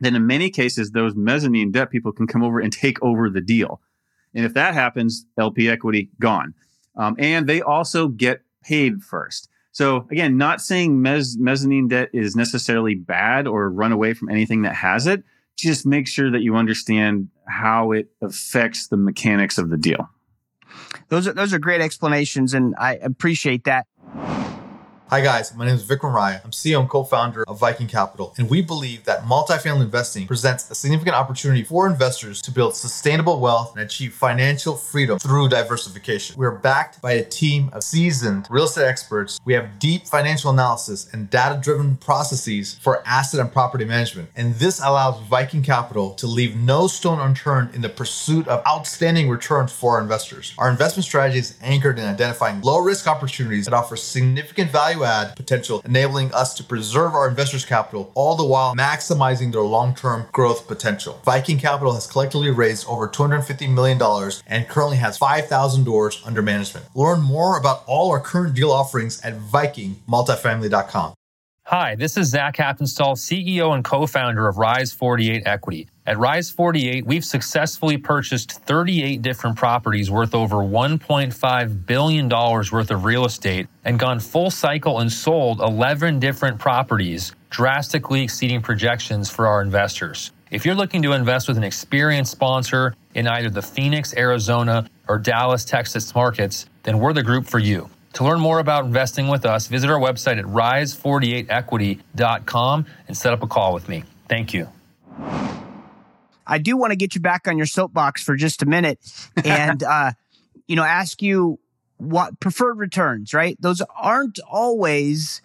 [0.00, 3.40] Then in many cases, those mezzanine debt people can come over and take over the
[3.40, 3.80] deal,
[4.34, 6.54] and if that happens, LP equity gone,
[6.96, 9.48] um, and they also get paid first.
[9.72, 14.62] So again, not saying mezz- mezzanine debt is necessarily bad or run away from anything
[14.62, 15.22] that has it.
[15.56, 20.08] Just make sure that you understand how it affects the mechanics of the deal.
[21.08, 23.86] Those are those are great explanations, and I appreciate that.
[25.08, 26.40] Hi guys, my name is Vikram Rai.
[26.42, 30.74] I'm CEO and co-founder of Viking Capital, and we believe that multifamily investing presents a
[30.74, 36.34] significant opportunity for investors to build sustainable wealth and achieve financial freedom through diversification.
[36.36, 39.38] We are backed by a team of seasoned real estate experts.
[39.44, 44.80] We have deep financial analysis and data-driven processes for asset and property management, and this
[44.80, 49.98] allows Viking Capital to leave no stone unturned in the pursuit of outstanding returns for
[49.98, 50.52] our investors.
[50.58, 55.82] Our investment strategy is anchored in identifying low-risk opportunities that offer significant value add potential,
[55.84, 60.66] enabling us to preserve our investors' capital, all the while maximizing their long term growth
[60.66, 61.20] potential.
[61.24, 64.00] Viking Capital has collectively raised over $250 million
[64.46, 66.86] and currently has 5,000 doors under management.
[66.94, 71.14] Learn more about all our current deal offerings at VikingMultifamily.com.
[71.64, 75.88] Hi, this is Zach Haptonstall, CEO and co founder of Rise 48 Equity.
[76.06, 83.04] At Rise 48, we've successfully purchased 38 different properties worth over $1.5 billion worth of
[83.04, 89.48] real estate and gone full cycle and sold 11 different properties, drastically exceeding projections for
[89.48, 90.30] our investors.
[90.52, 95.18] If you're looking to invest with an experienced sponsor in either the Phoenix, Arizona, or
[95.18, 97.90] Dallas, Texas markets, then we're the group for you.
[98.12, 103.42] To learn more about investing with us, visit our website at rise48equity.com and set up
[103.42, 104.04] a call with me.
[104.28, 104.68] Thank you.
[106.46, 108.98] I do want to get you back on your soapbox for just a minute
[109.44, 110.12] and, uh,
[110.66, 111.58] you know, ask you
[111.98, 113.56] what preferred returns, right?
[113.60, 115.40] Those aren't always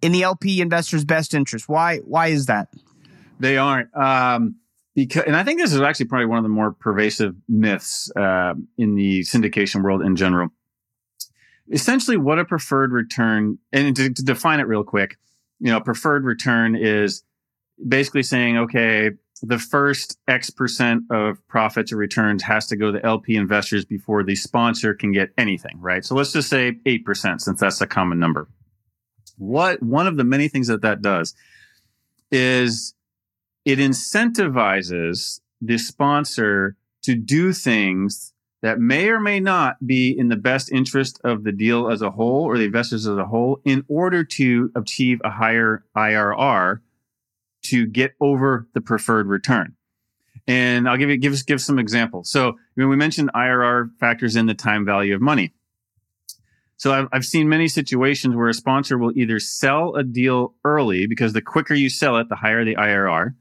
[0.00, 1.68] in the LP investor's best interest.
[1.68, 2.68] Why, why is that?
[3.40, 3.94] They aren't.
[3.96, 4.56] Um,
[4.94, 8.54] because, and I think this is actually probably one of the more pervasive myths uh,
[8.78, 10.50] in the syndication world in general.
[11.70, 15.16] Essentially, what a preferred return, and to, to define it real quick,
[15.58, 17.24] you know, preferred return is
[17.86, 19.10] basically saying, okay,
[19.44, 24.22] the first X percent of profits or returns has to go to LP investors before
[24.22, 26.04] the sponsor can get anything, right?
[26.04, 28.48] So let's just say 8%, since that's a common number.
[29.36, 31.34] What one of the many things that that does
[32.30, 32.94] is
[33.64, 40.36] it incentivizes the sponsor to do things that may or may not be in the
[40.36, 43.84] best interest of the deal as a whole or the investors as a whole in
[43.88, 46.80] order to achieve a higher IRR
[47.64, 49.74] to get over the preferred return.
[50.46, 52.30] And I'll give you give give some examples.
[52.30, 55.52] So when we mentioned IRR factors in the time value of money.
[56.76, 61.06] So I've, I've seen many situations where a sponsor will either sell a deal early
[61.06, 63.34] because the quicker you sell it, the higher the IRR,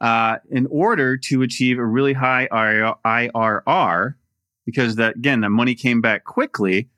[0.00, 2.48] uh, in order to achieve a really high
[3.04, 4.14] IRR,
[4.64, 6.88] because that again, the money came back quickly.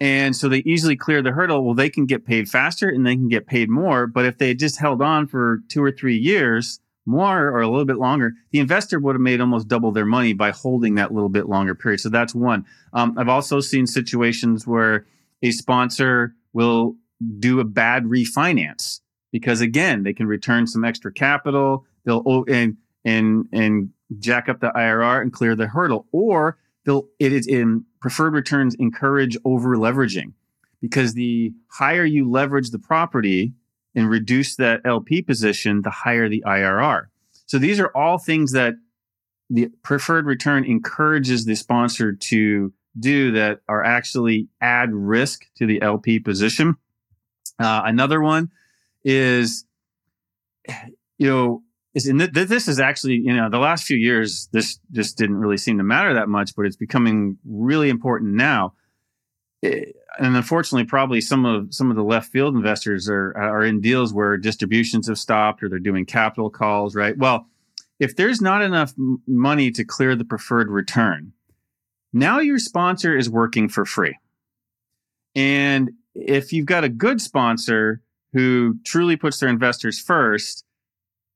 [0.00, 1.64] And so they easily clear the hurdle.
[1.64, 4.06] Well, they can get paid faster and they can get paid more.
[4.06, 7.84] But if they just held on for two or three years more or a little
[7.84, 11.30] bit longer, the investor would have made almost double their money by holding that little
[11.30, 11.98] bit longer period.
[12.00, 12.64] So that's one.
[12.92, 15.06] Um, I've also seen situations where
[15.42, 16.96] a sponsor will
[17.38, 19.00] do a bad refinance
[19.32, 21.86] because again, they can return some extra capital.
[22.04, 26.58] They'll and and and jack up the IRR and clear the hurdle, or
[26.88, 30.32] they'll it is in preferred returns encourage over leveraging
[30.80, 33.52] because the higher you leverage the property
[33.94, 37.06] and reduce that LP position, the higher the IRR.
[37.44, 38.74] So these are all things that
[39.50, 45.82] the preferred return encourages the sponsor to do that are actually add risk to the
[45.82, 46.76] LP position.
[47.58, 48.50] Uh, another one
[49.04, 49.66] is,
[51.18, 51.62] you know,
[51.98, 55.36] is in th- this is actually you know the last few years this just didn't
[55.36, 58.74] really seem to matter that much, but it's becoming really important now.
[59.60, 63.80] It, and unfortunately, probably some of some of the left field investors are are in
[63.80, 66.94] deals where distributions have stopped or they're doing capital calls.
[66.94, 67.16] Right.
[67.18, 67.46] Well,
[67.98, 68.94] if there's not enough
[69.26, 71.32] money to clear the preferred return,
[72.12, 74.16] now your sponsor is working for free.
[75.34, 80.64] And if you've got a good sponsor who truly puts their investors first,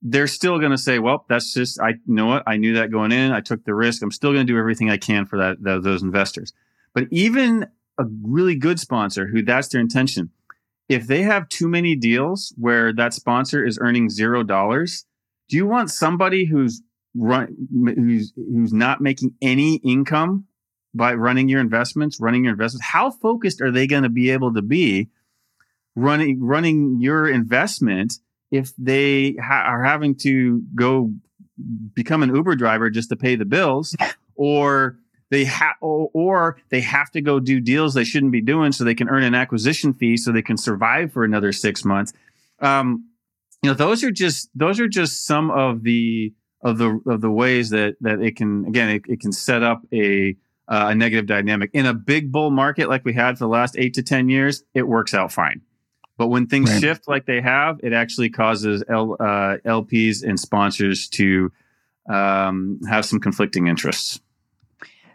[0.03, 3.13] they're still going to say, well, that's just, I know what, I knew that going
[3.13, 3.31] in.
[3.31, 4.03] I took the risk.
[4.03, 6.53] I'm still going to do everything I can for that, that, those investors.
[6.93, 7.67] But even
[7.99, 10.31] a really good sponsor who that's their intention,
[10.89, 15.07] if they have too many deals where that sponsor is earning zero dollars,
[15.49, 16.83] do you want somebody who's
[17.15, 20.47] run, who's, who's not making any income
[20.95, 22.87] by running your investments, running your investments?
[22.87, 25.09] How focused are they going to be able to be
[25.95, 28.15] running, running your investment?
[28.53, 31.13] If they ha- are having to go
[31.95, 33.97] become an Uber driver just to pay the bills,
[34.37, 34.99] or
[35.31, 38.85] they have, or, or they have to go do deals they shouldn't be doing so
[38.85, 42.13] they can earn an acquisition fee so they can survive for another six months.
[42.61, 43.09] Um,
[43.63, 47.31] you know, those are just those are just some of the of the of the
[47.31, 50.37] ways that that it can again it, it can set up a
[50.69, 53.77] uh, a negative dynamic in a big bull market like we had for the last
[53.79, 54.63] eight to ten years.
[54.75, 55.63] It works out fine.
[56.23, 56.81] But when things right.
[56.81, 61.51] shift like they have, it actually causes L, uh, LPs and sponsors to
[62.09, 64.21] um, have some conflicting interests.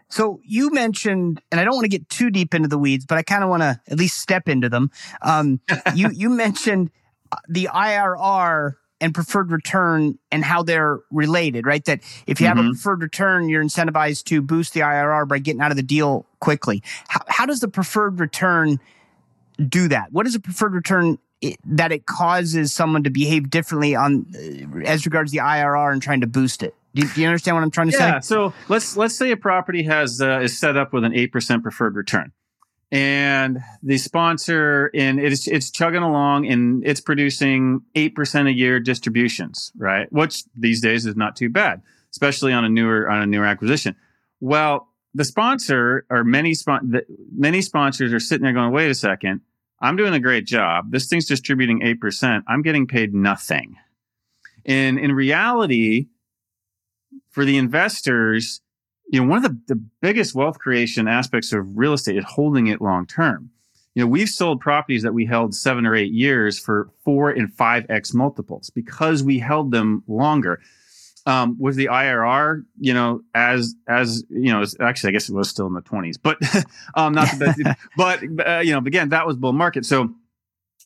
[0.10, 3.18] So you mentioned, and I don't want to get too deep into the weeds, but
[3.18, 4.92] I kind of want to at least step into them.
[5.22, 5.62] Um,
[5.96, 6.92] you you mentioned
[7.48, 11.86] the IRR and preferred return and how they're related, right?
[11.86, 12.46] That if you mm-hmm.
[12.48, 12.72] have a mm-hmm.
[12.72, 16.84] preferred return, you're incentivized to boost the IRR by getting out of the deal quickly.
[17.08, 18.82] How, how does the preferred return
[19.58, 20.12] do that?
[20.12, 21.18] What is a preferred return
[21.66, 26.22] that it causes someone to behave differently on uh, as regards the IRR and trying
[26.22, 26.76] to boost it?
[26.96, 28.08] Do you, do you understand what I'm trying to yeah, say?
[28.08, 28.20] Yeah.
[28.20, 31.62] So let's let's say a property has uh, is set up with an eight percent
[31.64, 32.32] preferred return.
[32.92, 39.74] and the sponsor and it's it's chugging along and it's producing 8% a year distributions
[39.78, 41.82] right which these days is not too bad
[42.12, 43.94] especially on a newer on a newer acquisition
[44.40, 47.06] well the sponsor or many spon- the,
[47.36, 49.42] many sponsors are sitting there going wait a second
[49.82, 53.76] i'm doing a great job this thing's distributing 8% i'm getting paid nothing
[54.66, 56.08] and in reality
[57.30, 58.62] for the investors
[59.08, 62.68] you know, one of the, the biggest wealth creation aspects of real estate is holding
[62.68, 63.50] it long term.
[63.96, 67.52] You know, we've sold properties that we held seven or eight years for four and
[67.52, 70.62] five X multiples because we held them longer.
[71.28, 75.50] Um, with the IRR, you know, as as you know, actually, I guess it was
[75.50, 76.38] still in the twenties, but
[76.96, 77.80] um, not the best.
[77.98, 79.86] but uh, you know, again, that was bull market.
[79.86, 80.16] So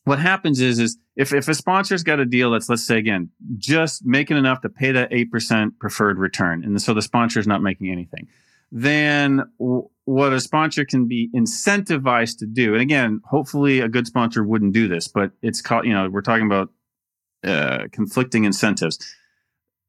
[0.03, 3.29] what happens is is if, if a sponsor's got a deal that's let's say again
[3.57, 7.61] just making enough to pay that 8% preferred return and so the sponsor is not
[7.61, 8.27] making anything
[8.71, 14.07] then w- what a sponsor can be incentivized to do and again hopefully a good
[14.07, 16.69] sponsor wouldn't do this but it's called you know we're talking about
[17.43, 18.99] uh, conflicting incentives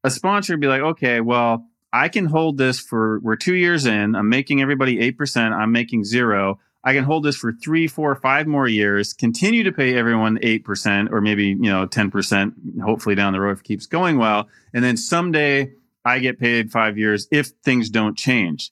[0.03, 3.85] a sponsor would be like okay well i can hold this for we're two years
[3.85, 8.13] in i'm making everybody 8% i'm making zero I can hold this for three, four,
[8.15, 13.31] five more years, continue to pay everyone 8% or maybe, you know, 10%, hopefully down
[13.31, 14.49] the road if it keeps going well.
[14.73, 15.71] And then someday
[16.03, 18.71] I get paid five years if things don't change.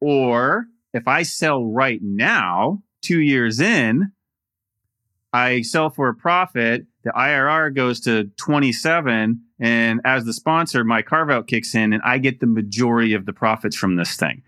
[0.00, 4.12] Or if I sell right now, two years in,
[5.32, 9.42] I sell for a profit, the IRR goes to 27.
[9.60, 13.26] And as the sponsor, my carve out kicks in and I get the majority of
[13.26, 14.42] the profits from this thing.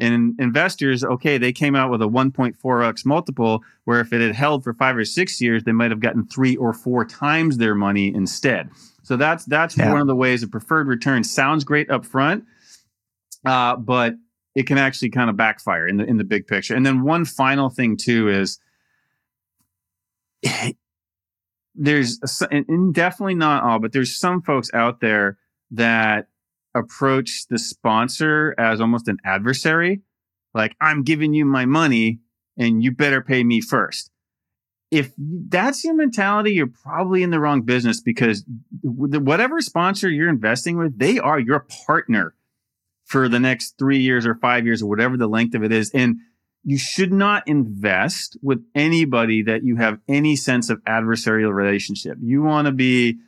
[0.00, 4.62] And investors, okay, they came out with a 1.4x multiple, where if it had held
[4.62, 8.14] for five or six years, they might have gotten three or four times their money
[8.14, 8.70] instead.
[9.02, 9.90] So that's that's yeah.
[9.90, 12.44] one of the ways a preferred return sounds great up front,
[13.44, 14.14] uh, but
[14.54, 16.76] it can actually kind of backfire in the in the big picture.
[16.76, 18.58] And then one final thing too is
[21.74, 22.18] there's
[22.50, 25.38] and definitely not all, but there's some folks out there
[25.70, 26.28] that
[26.74, 30.02] approach the sponsor as almost an adversary.
[30.54, 32.20] Like, I'm giving you my money
[32.56, 34.10] and you better pay me first.
[34.90, 38.44] If that's your mentality, you're probably in the wrong business because
[38.82, 42.34] whatever sponsor you're investing with, they are your partner
[43.04, 45.90] for the next three years or five years or whatever the length of it is.
[45.92, 46.16] And
[46.64, 52.18] you should not invest with anybody that you have any sense of adversarial relationship.
[52.20, 53.18] You want to be,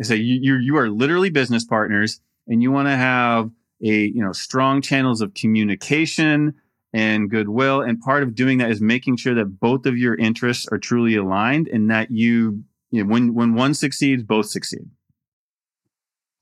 [0.00, 3.50] I say, you, you, you are literally business partners and you want to have
[3.82, 6.54] a you know strong channels of communication
[6.92, 7.82] and goodwill.
[7.82, 11.16] And part of doing that is making sure that both of your interests are truly
[11.16, 14.88] aligned and that you, you know, when when one succeeds both succeed.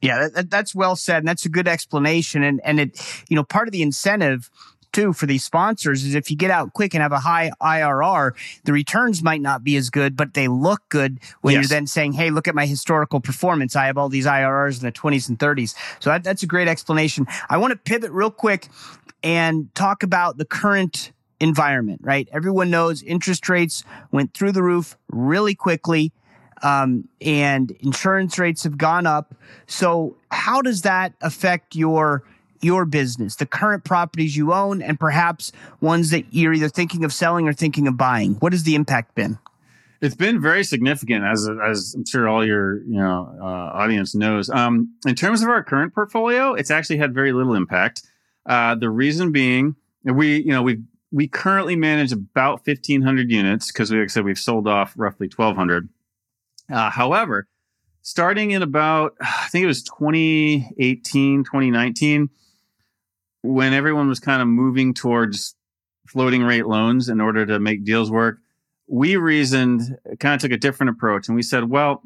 [0.00, 2.42] Yeah that, that's well said and that's a good explanation.
[2.42, 4.50] And and it you know part of the incentive
[4.96, 8.32] too for these sponsors is if you get out quick and have a high IRR,
[8.64, 11.62] the returns might not be as good, but they look good when yes.
[11.62, 13.76] you're then saying, Hey, look at my historical performance.
[13.76, 15.74] I have all these IRRs in the 20s and 30s.
[16.00, 17.26] So that, that's a great explanation.
[17.50, 18.68] I want to pivot real quick
[19.22, 22.26] and talk about the current environment, right?
[22.32, 26.10] Everyone knows interest rates went through the roof really quickly.
[26.62, 29.34] Um, and insurance rates have gone up.
[29.66, 32.22] So how does that affect your
[32.62, 37.12] your business, the current properties you own, and perhaps ones that you're either thinking of
[37.12, 38.34] selling or thinking of buying?
[38.34, 39.38] What has the impact been?
[40.02, 44.50] It's been very significant, as as I'm sure all your you know uh, audience knows.
[44.50, 48.02] Um, in terms of our current portfolio, it's actually had very little impact.
[48.44, 53.90] Uh, the reason being, we you know we we currently manage about 1,500 units because,
[53.90, 55.88] like I said, we've sold off roughly 1,200.
[56.70, 57.48] Uh, however,
[58.02, 62.28] starting in about I think it was 2018, 2019
[63.46, 65.54] when everyone was kind of moving towards
[66.06, 68.38] floating rate loans in order to make deals work,
[68.88, 71.28] we reasoned, kind of took a different approach.
[71.28, 72.02] And we said, well,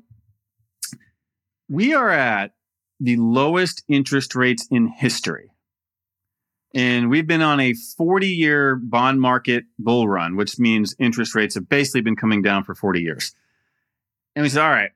[1.69, 2.53] we are at
[2.99, 5.51] the lowest interest rates in history.
[6.75, 11.55] And we've been on a 40 year bond market bull run, which means interest rates
[11.57, 13.35] have basically been coming down for 40 years.
[14.37, 14.91] And we said, all right,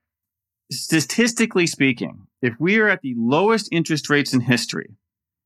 [0.70, 4.96] statistically speaking, if we are at the lowest interest rates in history,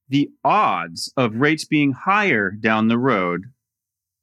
[0.09, 3.45] the odds of rates being higher down the road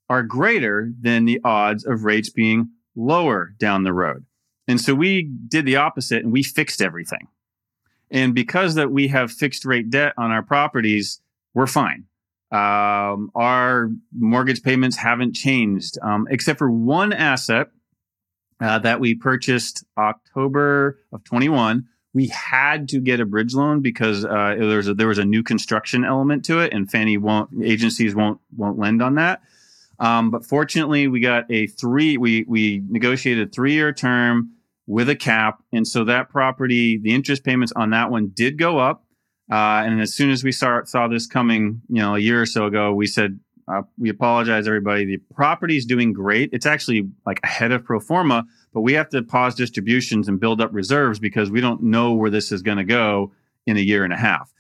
[0.09, 4.25] are greater than the odds of rates being lower down the road.
[4.67, 7.27] And so we did the opposite and we fixed everything.
[8.11, 11.21] And because that we have fixed rate debt on our properties,
[11.53, 12.05] we're fine.
[12.51, 17.67] Um, our mortgage payments haven't changed, um, except for one asset
[18.61, 24.23] uh, that we purchased October of 21 we had to get a bridge loan because
[24.23, 27.49] uh, there was a, there was a new construction element to it, and Fannie won't
[27.61, 29.41] agencies won't won't lend on that.
[29.99, 32.17] Um, but fortunately, we got a three.
[32.17, 34.53] We we negotiated a three year term
[34.87, 38.77] with a cap, and so that property, the interest payments on that one did go
[38.79, 39.03] up.
[39.51, 42.45] Uh, and as soon as we saw saw this coming, you know, a year or
[42.45, 45.05] so ago, we said uh, we apologize, everybody.
[45.05, 46.51] The property is doing great.
[46.53, 48.45] It's actually like ahead of pro forma,
[48.75, 52.29] but we have to pause distributions and build up reserves because we don't know where
[52.29, 53.31] this is going to go
[53.65, 54.51] in a year and a half.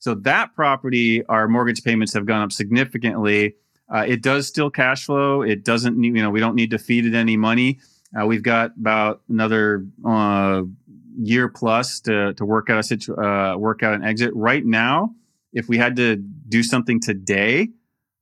[0.00, 3.54] So that property, our mortgage payments have gone up significantly.
[3.88, 5.42] Uh, it does still cash flow.
[5.42, 7.78] It doesn't need, you know, we don't need to feed it any money.
[8.20, 10.62] Uh, we've got about another uh,
[11.16, 14.32] year plus to, to work out a situ- uh, work out an exit.
[14.34, 15.14] Right now,
[15.52, 17.68] if we had to do something today,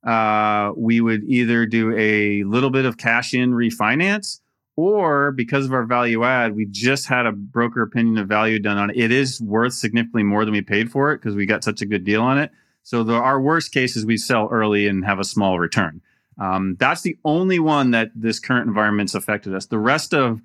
[0.05, 4.41] uh, we would either do a little bit of cash in refinance,
[4.79, 8.77] or because of our value add, we just had a broker opinion of value done
[8.77, 8.95] on it.
[8.95, 11.85] It is worth significantly more than we paid for it because we got such a
[11.85, 12.49] good deal on it.
[12.83, 15.99] So the, our worst case is we sell early and have a small return.
[16.39, 19.65] Um, that's the only one that this current environment's affected us.
[19.65, 20.41] The rest of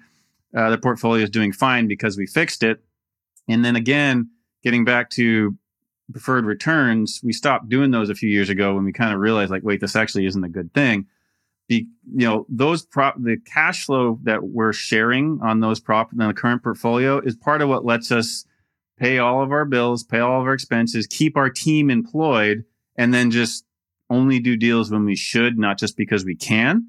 [0.52, 2.82] uh, the portfolio is doing fine because we fixed it.
[3.48, 4.30] And then again,
[4.64, 5.56] getting back to
[6.10, 9.52] preferred returns, we stopped doing those a few years ago when we kind of realized
[9.52, 11.06] like, wait, this actually isn't a good thing.
[11.66, 16.18] Be, you know, those prop, the cash flow that we're sharing on those prop in
[16.18, 18.44] the current portfolio is part of what lets us
[18.98, 22.64] pay all of our bills, pay all of our expenses, keep our team employed,
[22.96, 23.64] and then just
[24.10, 26.86] only do deals when we should, not just because we can.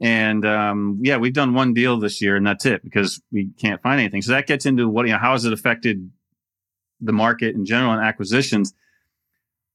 [0.00, 3.82] And um, yeah, we've done one deal this year, and that's it because we can't
[3.82, 4.22] find anything.
[4.22, 6.10] So that gets into what you know, how has it affected
[7.00, 8.74] the market in general and acquisitions?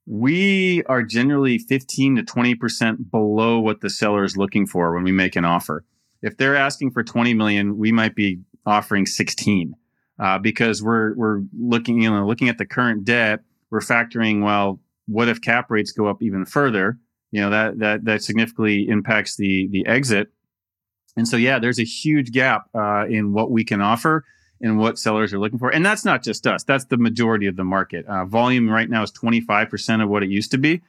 [0.05, 5.03] We are generally 15 to 20 percent below what the seller is looking for when
[5.03, 5.85] we make an offer.
[6.21, 9.73] If they're asking for 20 million, we might be offering 16
[10.19, 13.41] uh, because we're we're looking you know looking at the current debt.
[13.69, 16.97] We're factoring well what if cap rates go up even further?
[17.31, 20.29] You know, that, that, that significantly impacts the, the exit.
[21.17, 24.23] And so, yeah, there's a huge gap uh, in what we can offer
[24.63, 25.69] and what sellers are looking for.
[25.69, 26.63] And that's not just us.
[26.63, 28.05] That's the majority of the market.
[28.07, 30.81] Uh, volume right now is 25% of what it used to be.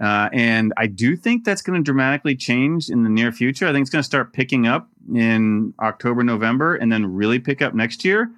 [0.00, 3.66] Uh, and I do think that's going to dramatically change in the near future.
[3.66, 7.60] I think it's going to start picking up in October, November, and then really pick
[7.60, 8.30] up next year.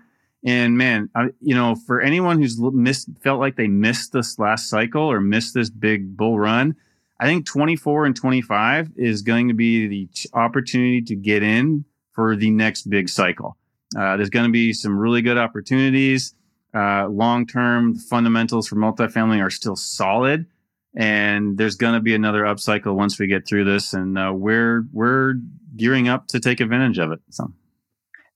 [0.43, 4.70] And man, I, you know, for anyone who's missed, felt like they missed this last
[4.70, 6.76] cycle or missed this big bull run,
[7.20, 12.35] I think 24 and 25 is going to be the opportunity to get in for
[12.37, 13.59] the next big cycle.
[13.99, 16.34] Uh, there's going to be some really good opportunities.
[16.72, 20.47] Uh, long term fundamentals for multifamily are still solid,
[20.95, 24.84] and there's going to be another upcycle once we get through this, and uh, we're
[24.93, 25.34] we're
[25.76, 27.20] gearing up to take advantage of it.
[27.30, 27.53] So.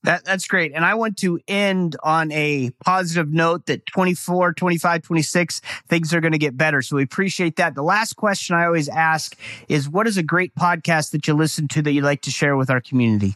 [0.03, 0.73] That, that's great.
[0.75, 6.21] And I want to end on a positive note that 24, 25, 26, things are
[6.21, 6.83] going to get better.
[6.83, 7.73] So we appreciate that.
[7.73, 9.35] The last question I always ask
[9.67, 12.55] is what is a great podcast that you listen to that you'd like to share
[12.55, 13.35] with our community?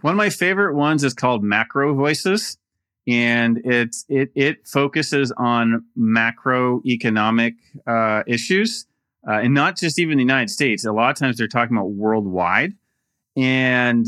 [0.00, 2.58] One of my favorite ones is called Macro Voices.
[3.06, 7.54] And it's, it, it focuses on macroeconomic
[7.86, 8.86] uh, issues
[9.26, 10.84] uh, and not just even the United States.
[10.84, 12.74] A lot of times they're talking about worldwide.
[13.34, 14.06] And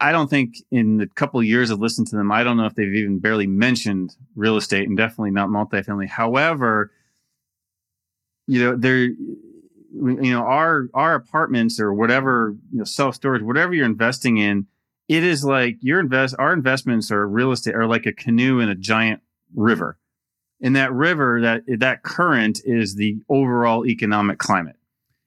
[0.00, 2.66] I don't think in the couple of years of listening to them, I don't know
[2.66, 6.08] if they've even barely mentioned real estate and definitely not multifamily.
[6.08, 6.90] However,
[8.46, 9.16] you know, they're, you
[9.92, 14.66] know, our, our apartments or whatever, you know, self storage, whatever you're investing in,
[15.08, 18.68] it is like your invest, our investments are real estate are like a canoe in
[18.68, 19.22] a giant
[19.54, 19.98] river.
[20.60, 24.76] In that river, that, that current is the overall economic climate.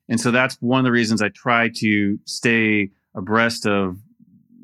[0.07, 3.97] And so that's one of the reasons I try to stay abreast of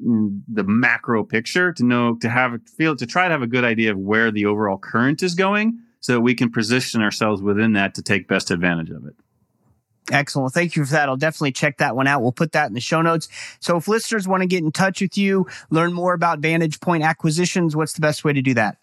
[0.06, 3.64] mm, the macro picture to know to have feel to try to have a good
[3.64, 7.74] idea of where the overall current is going so that we can position ourselves within
[7.74, 9.16] that to take best advantage of it
[10.12, 10.54] Excellent.
[10.54, 11.10] Thank you for that.
[11.10, 12.22] I'll definitely check that one out.
[12.22, 13.28] We'll put that in the show notes.
[13.60, 17.04] So if listeners want to get in touch with you, learn more about Vantage Point
[17.04, 18.78] acquisitions, what's the best way to do that?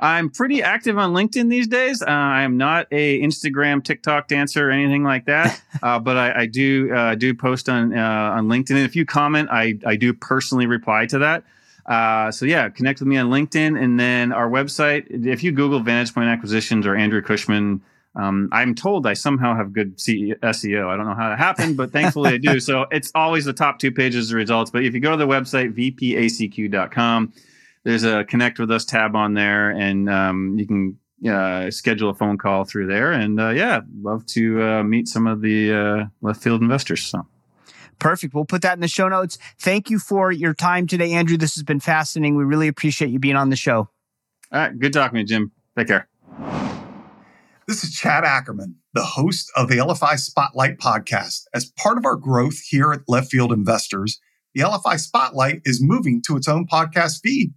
[0.00, 2.02] I'm pretty active on LinkedIn these days.
[2.02, 6.42] Uh, I am not a Instagram, TikTok dancer or anything like that, uh, but I,
[6.42, 8.70] I do uh, do post on uh, on LinkedIn.
[8.70, 11.44] And if you comment, I I do personally reply to that.
[11.86, 15.06] Uh, so yeah, connect with me on LinkedIn, and then our website.
[15.26, 17.82] If you Google Vantage Point Acquisitions or Andrew Cushman.
[18.18, 20.88] Um, I'm told I somehow have good SEO.
[20.88, 22.58] I don't know how that happened, but thankfully I do.
[22.58, 24.72] So it's always the top two pages of results.
[24.72, 27.32] But if you go to the website, vpacq.com,
[27.84, 30.98] there's a connect with us tab on there, and um, you can
[31.30, 33.12] uh, schedule a phone call through there.
[33.12, 37.06] And uh, yeah, love to uh, meet some of the uh, left field investors.
[37.06, 37.24] So.
[38.00, 38.34] Perfect.
[38.34, 39.38] We'll put that in the show notes.
[39.58, 41.36] Thank you for your time today, Andrew.
[41.36, 42.36] This has been fascinating.
[42.36, 43.88] We really appreciate you being on the show.
[44.52, 44.76] All right.
[44.76, 45.52] Good talking to you, Jim.
[45.76, 46.08] Take care.
[47.68, 51.42] This is Chad Ackerman, the host of the LFI Spotlight podcast.
[51.52, 54.18] As part of our growth here at Left Field Investors,
[54.54, 57.52] the LFI Spotlight is moving to its own podcast feed.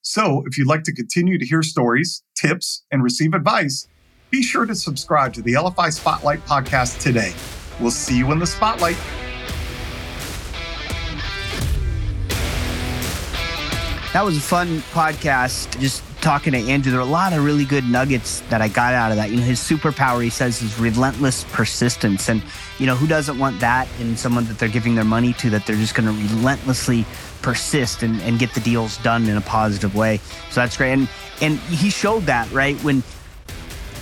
[0.00, 3.86] So if you'd like to continue to hear stories, tips, and receive advice,
[4.30, 7.34] be sure to subscribe to the LFI Spotlight podcast today.
[7.78, 8.96] We'll see you in the spotlight.
[14.14, 15.78] That was a fun podcast.
[15.78, 18.94] Just talking to Andrew, there are a lot of really good nuggets that I got
[18.94, 19.30] out of that.
[19.30, 22.28] You know, his superpower, he says, is relentless persistence.
[22.28, 22.42] And,
[22.78, 25.66] you know, who doesn't want that in someone that they're giving their money to, that
[25.66, 27.06] they're just going to relentlessly
[27.42, 30.18] persist and, and get the deals done in a positive way.
[30.50, 30.92] So that's great.
[30.92, 31.08] And,
[31.40, 32.76] and he showed that, right?
[32.84, 33.02] When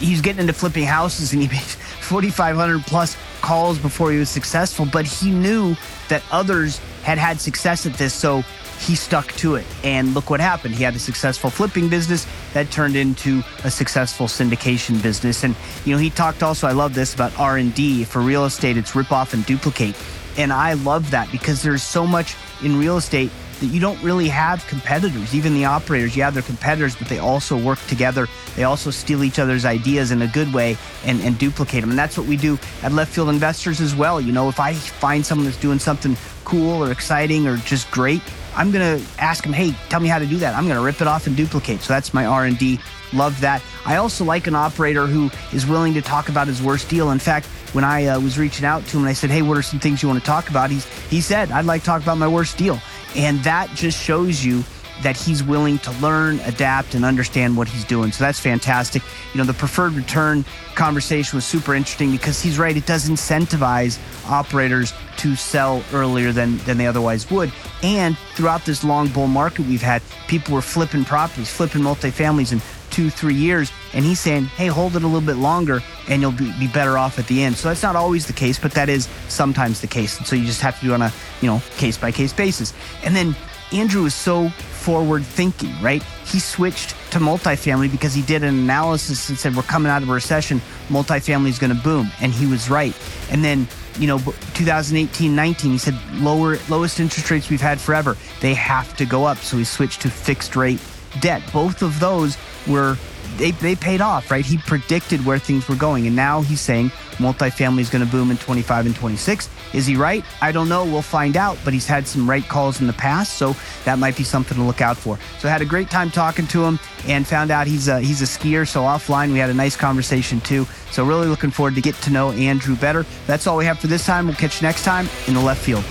[0.01, 4.87] he's getting into flipping houses and he made 4,500 plus calls before he was successful,
[4.87, 5.77] but he knew
[6.09, 8.13] that others had had success at this.
[8.15, 8.43] So
[8.79, 9.67] he stuck to it.
[9.83, 10.75] And look what happened.
[10.75, 15.45] He had a successful flipping business that turned into a successful syndication business.
[15.45, 15.55] And
[15.85, 18.77] you know he talked also i love this about r&d for real estate.
[18.77, 19.97] It's rip off and duplicate.
[20.37, 24.29] And i love that because there's so much in real estate that you don't really
[24.29, 26.17] have competitors even the operators.
[26.17, 28.29] You have their competitors but they also work together.
[28.55, 31.99] They also steal each other's ideas in a good way and, and duplicate them and
[31.99, 34.21] that's what we do at left field investors as well.
[34.21, 38.23] You know if i find someone that's doing something cool or exciting or just great
[38.59, 40.57] I'm going to ask him, hey, tell me how to do that.
[40.57, 41.81] I'm going to rip it off and duplicate.
[41.81, 42.81] So that's my R&D.
[43.13, 43.63] Love that.
[43.87, 47.13] I also like an operator who is willing to talk about his worst deal.
[47.13, 49.57] In fact, when I uh, was reaching out to him and I said, hey, what
[49.57, 50.71] are some things you want to talk about?
[50.71, 52.81] He's, he said, I'd like to talk about my worst deal.
[53.15, 54.65] And that just shows you
[55.03, 58.13] that he's willing to learn, adapt, and understand what he's doing.
[58.13, 59.03] So that's fantastic.
[59.33, 60.45] You know, the preferred return
[60.75, 62.77] conversation was super interesting because he's right.
[62.77, 67.53] It does incentivize operators to sell earlier than, than they otherwise would.
[67.83, 72.61] And throughout this long bull market we've had, people were flipping properties, flipping multifamilies in
[72.91, 73.71] two, three years.
[73.93, 76.99] And he's saying, hey, hold it a little bit longer and you'll be, be better
[76.99, 77.57] off at the end.
[77.57, 80.19] So that's not always the case, but that is sometimes the case.
[80.19, 82.73] And so you just have to do on a, you know, case by case basis.
[83.05, 83.37] And then
[83.73, 84.51] Andrew is so
[84.89, 86.03] forward thinking, right?
[86.25, 90.09] He switched to multifamily because he did an analysis and said, we're coming out of
[90.09, 92.11] a recession, multifamily is going to boom.
[92.23, 92.97] And he was right.
[93.31, 93.69] And then,
[93.99, 94.17] you know,
[94.55, 98.17] 2018 19, he said, lower, lowest interest rates we've had forever.
[98.41, 99.37] They have to go up.
[99.37, 100.81] So he switched to fixed rate
[101.21, 101.43] debt.
[101.53, 102.97] Both of those were
[103.39, 104.45] they, they paid off, right?
[104.45, 106.07] He predicted where things were going.
[106.07, 109.49] And now he's saying multifamily is going to boom in 25 and 26.
[109.73, 110.25] Is he right?
[110.43, 110.85] I don't know.
[110.85, 111.57] We'll find out.
[111.65, 114.63] But he's had some right calls in the past, so that might be something to
[114.63, 115.19] look out for.
[115.39, 118.21] So I had a great time talking to him and found out he's a, he's
[118.21, 118.67] a skier.
[118.67, 120.67] So offline, we had a nice conversation too.
[120.91, 123.07] So really looking forward to get to know Andrew better.
[123.27, 124.27] That's all we have for this time.
[124.27, 125.85] We'll catch you next time in the left field.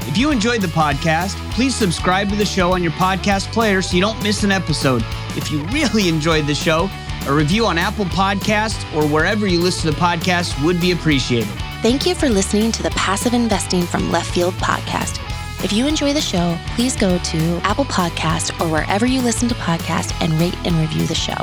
[0.02, 3.96] If you enjoyed the podcast, please subscribe to the show on your podcast player so
[3.96, 5.02] you don't miss an episode.
[5.30, 6.88] If you really enjoyed the show,
[7.26, 11.48] a review on Apple Podcasts or wherever you listen to podcasts would be appreciated.
[11.82, 15.18] Thank you for listening to the Passive Investing from Left Field podcast.
[15.62, 19.54] If you enjoy the show, please go to Apple Podcast or wherever you listen to
[19.54, 21.36] podcasts and rate and review the show.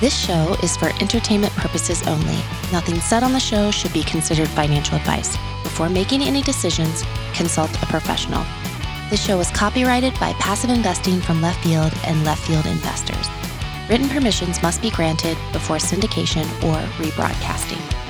[0.00, 2.36] This show is for entertainment purposes only.
[2.70, 5.36] Nothing said on the show should be considered financial advice.
[5.64, 7.02] Before making any decisions,
[7.34, 8.46] consult a professional.
[9.10, 13.28] This show is copyrighted by Passive Investing from Left Field and Left Field Investors.
[13.90, 18.05] Written permissions must be granted before syndication or rebroadcasting.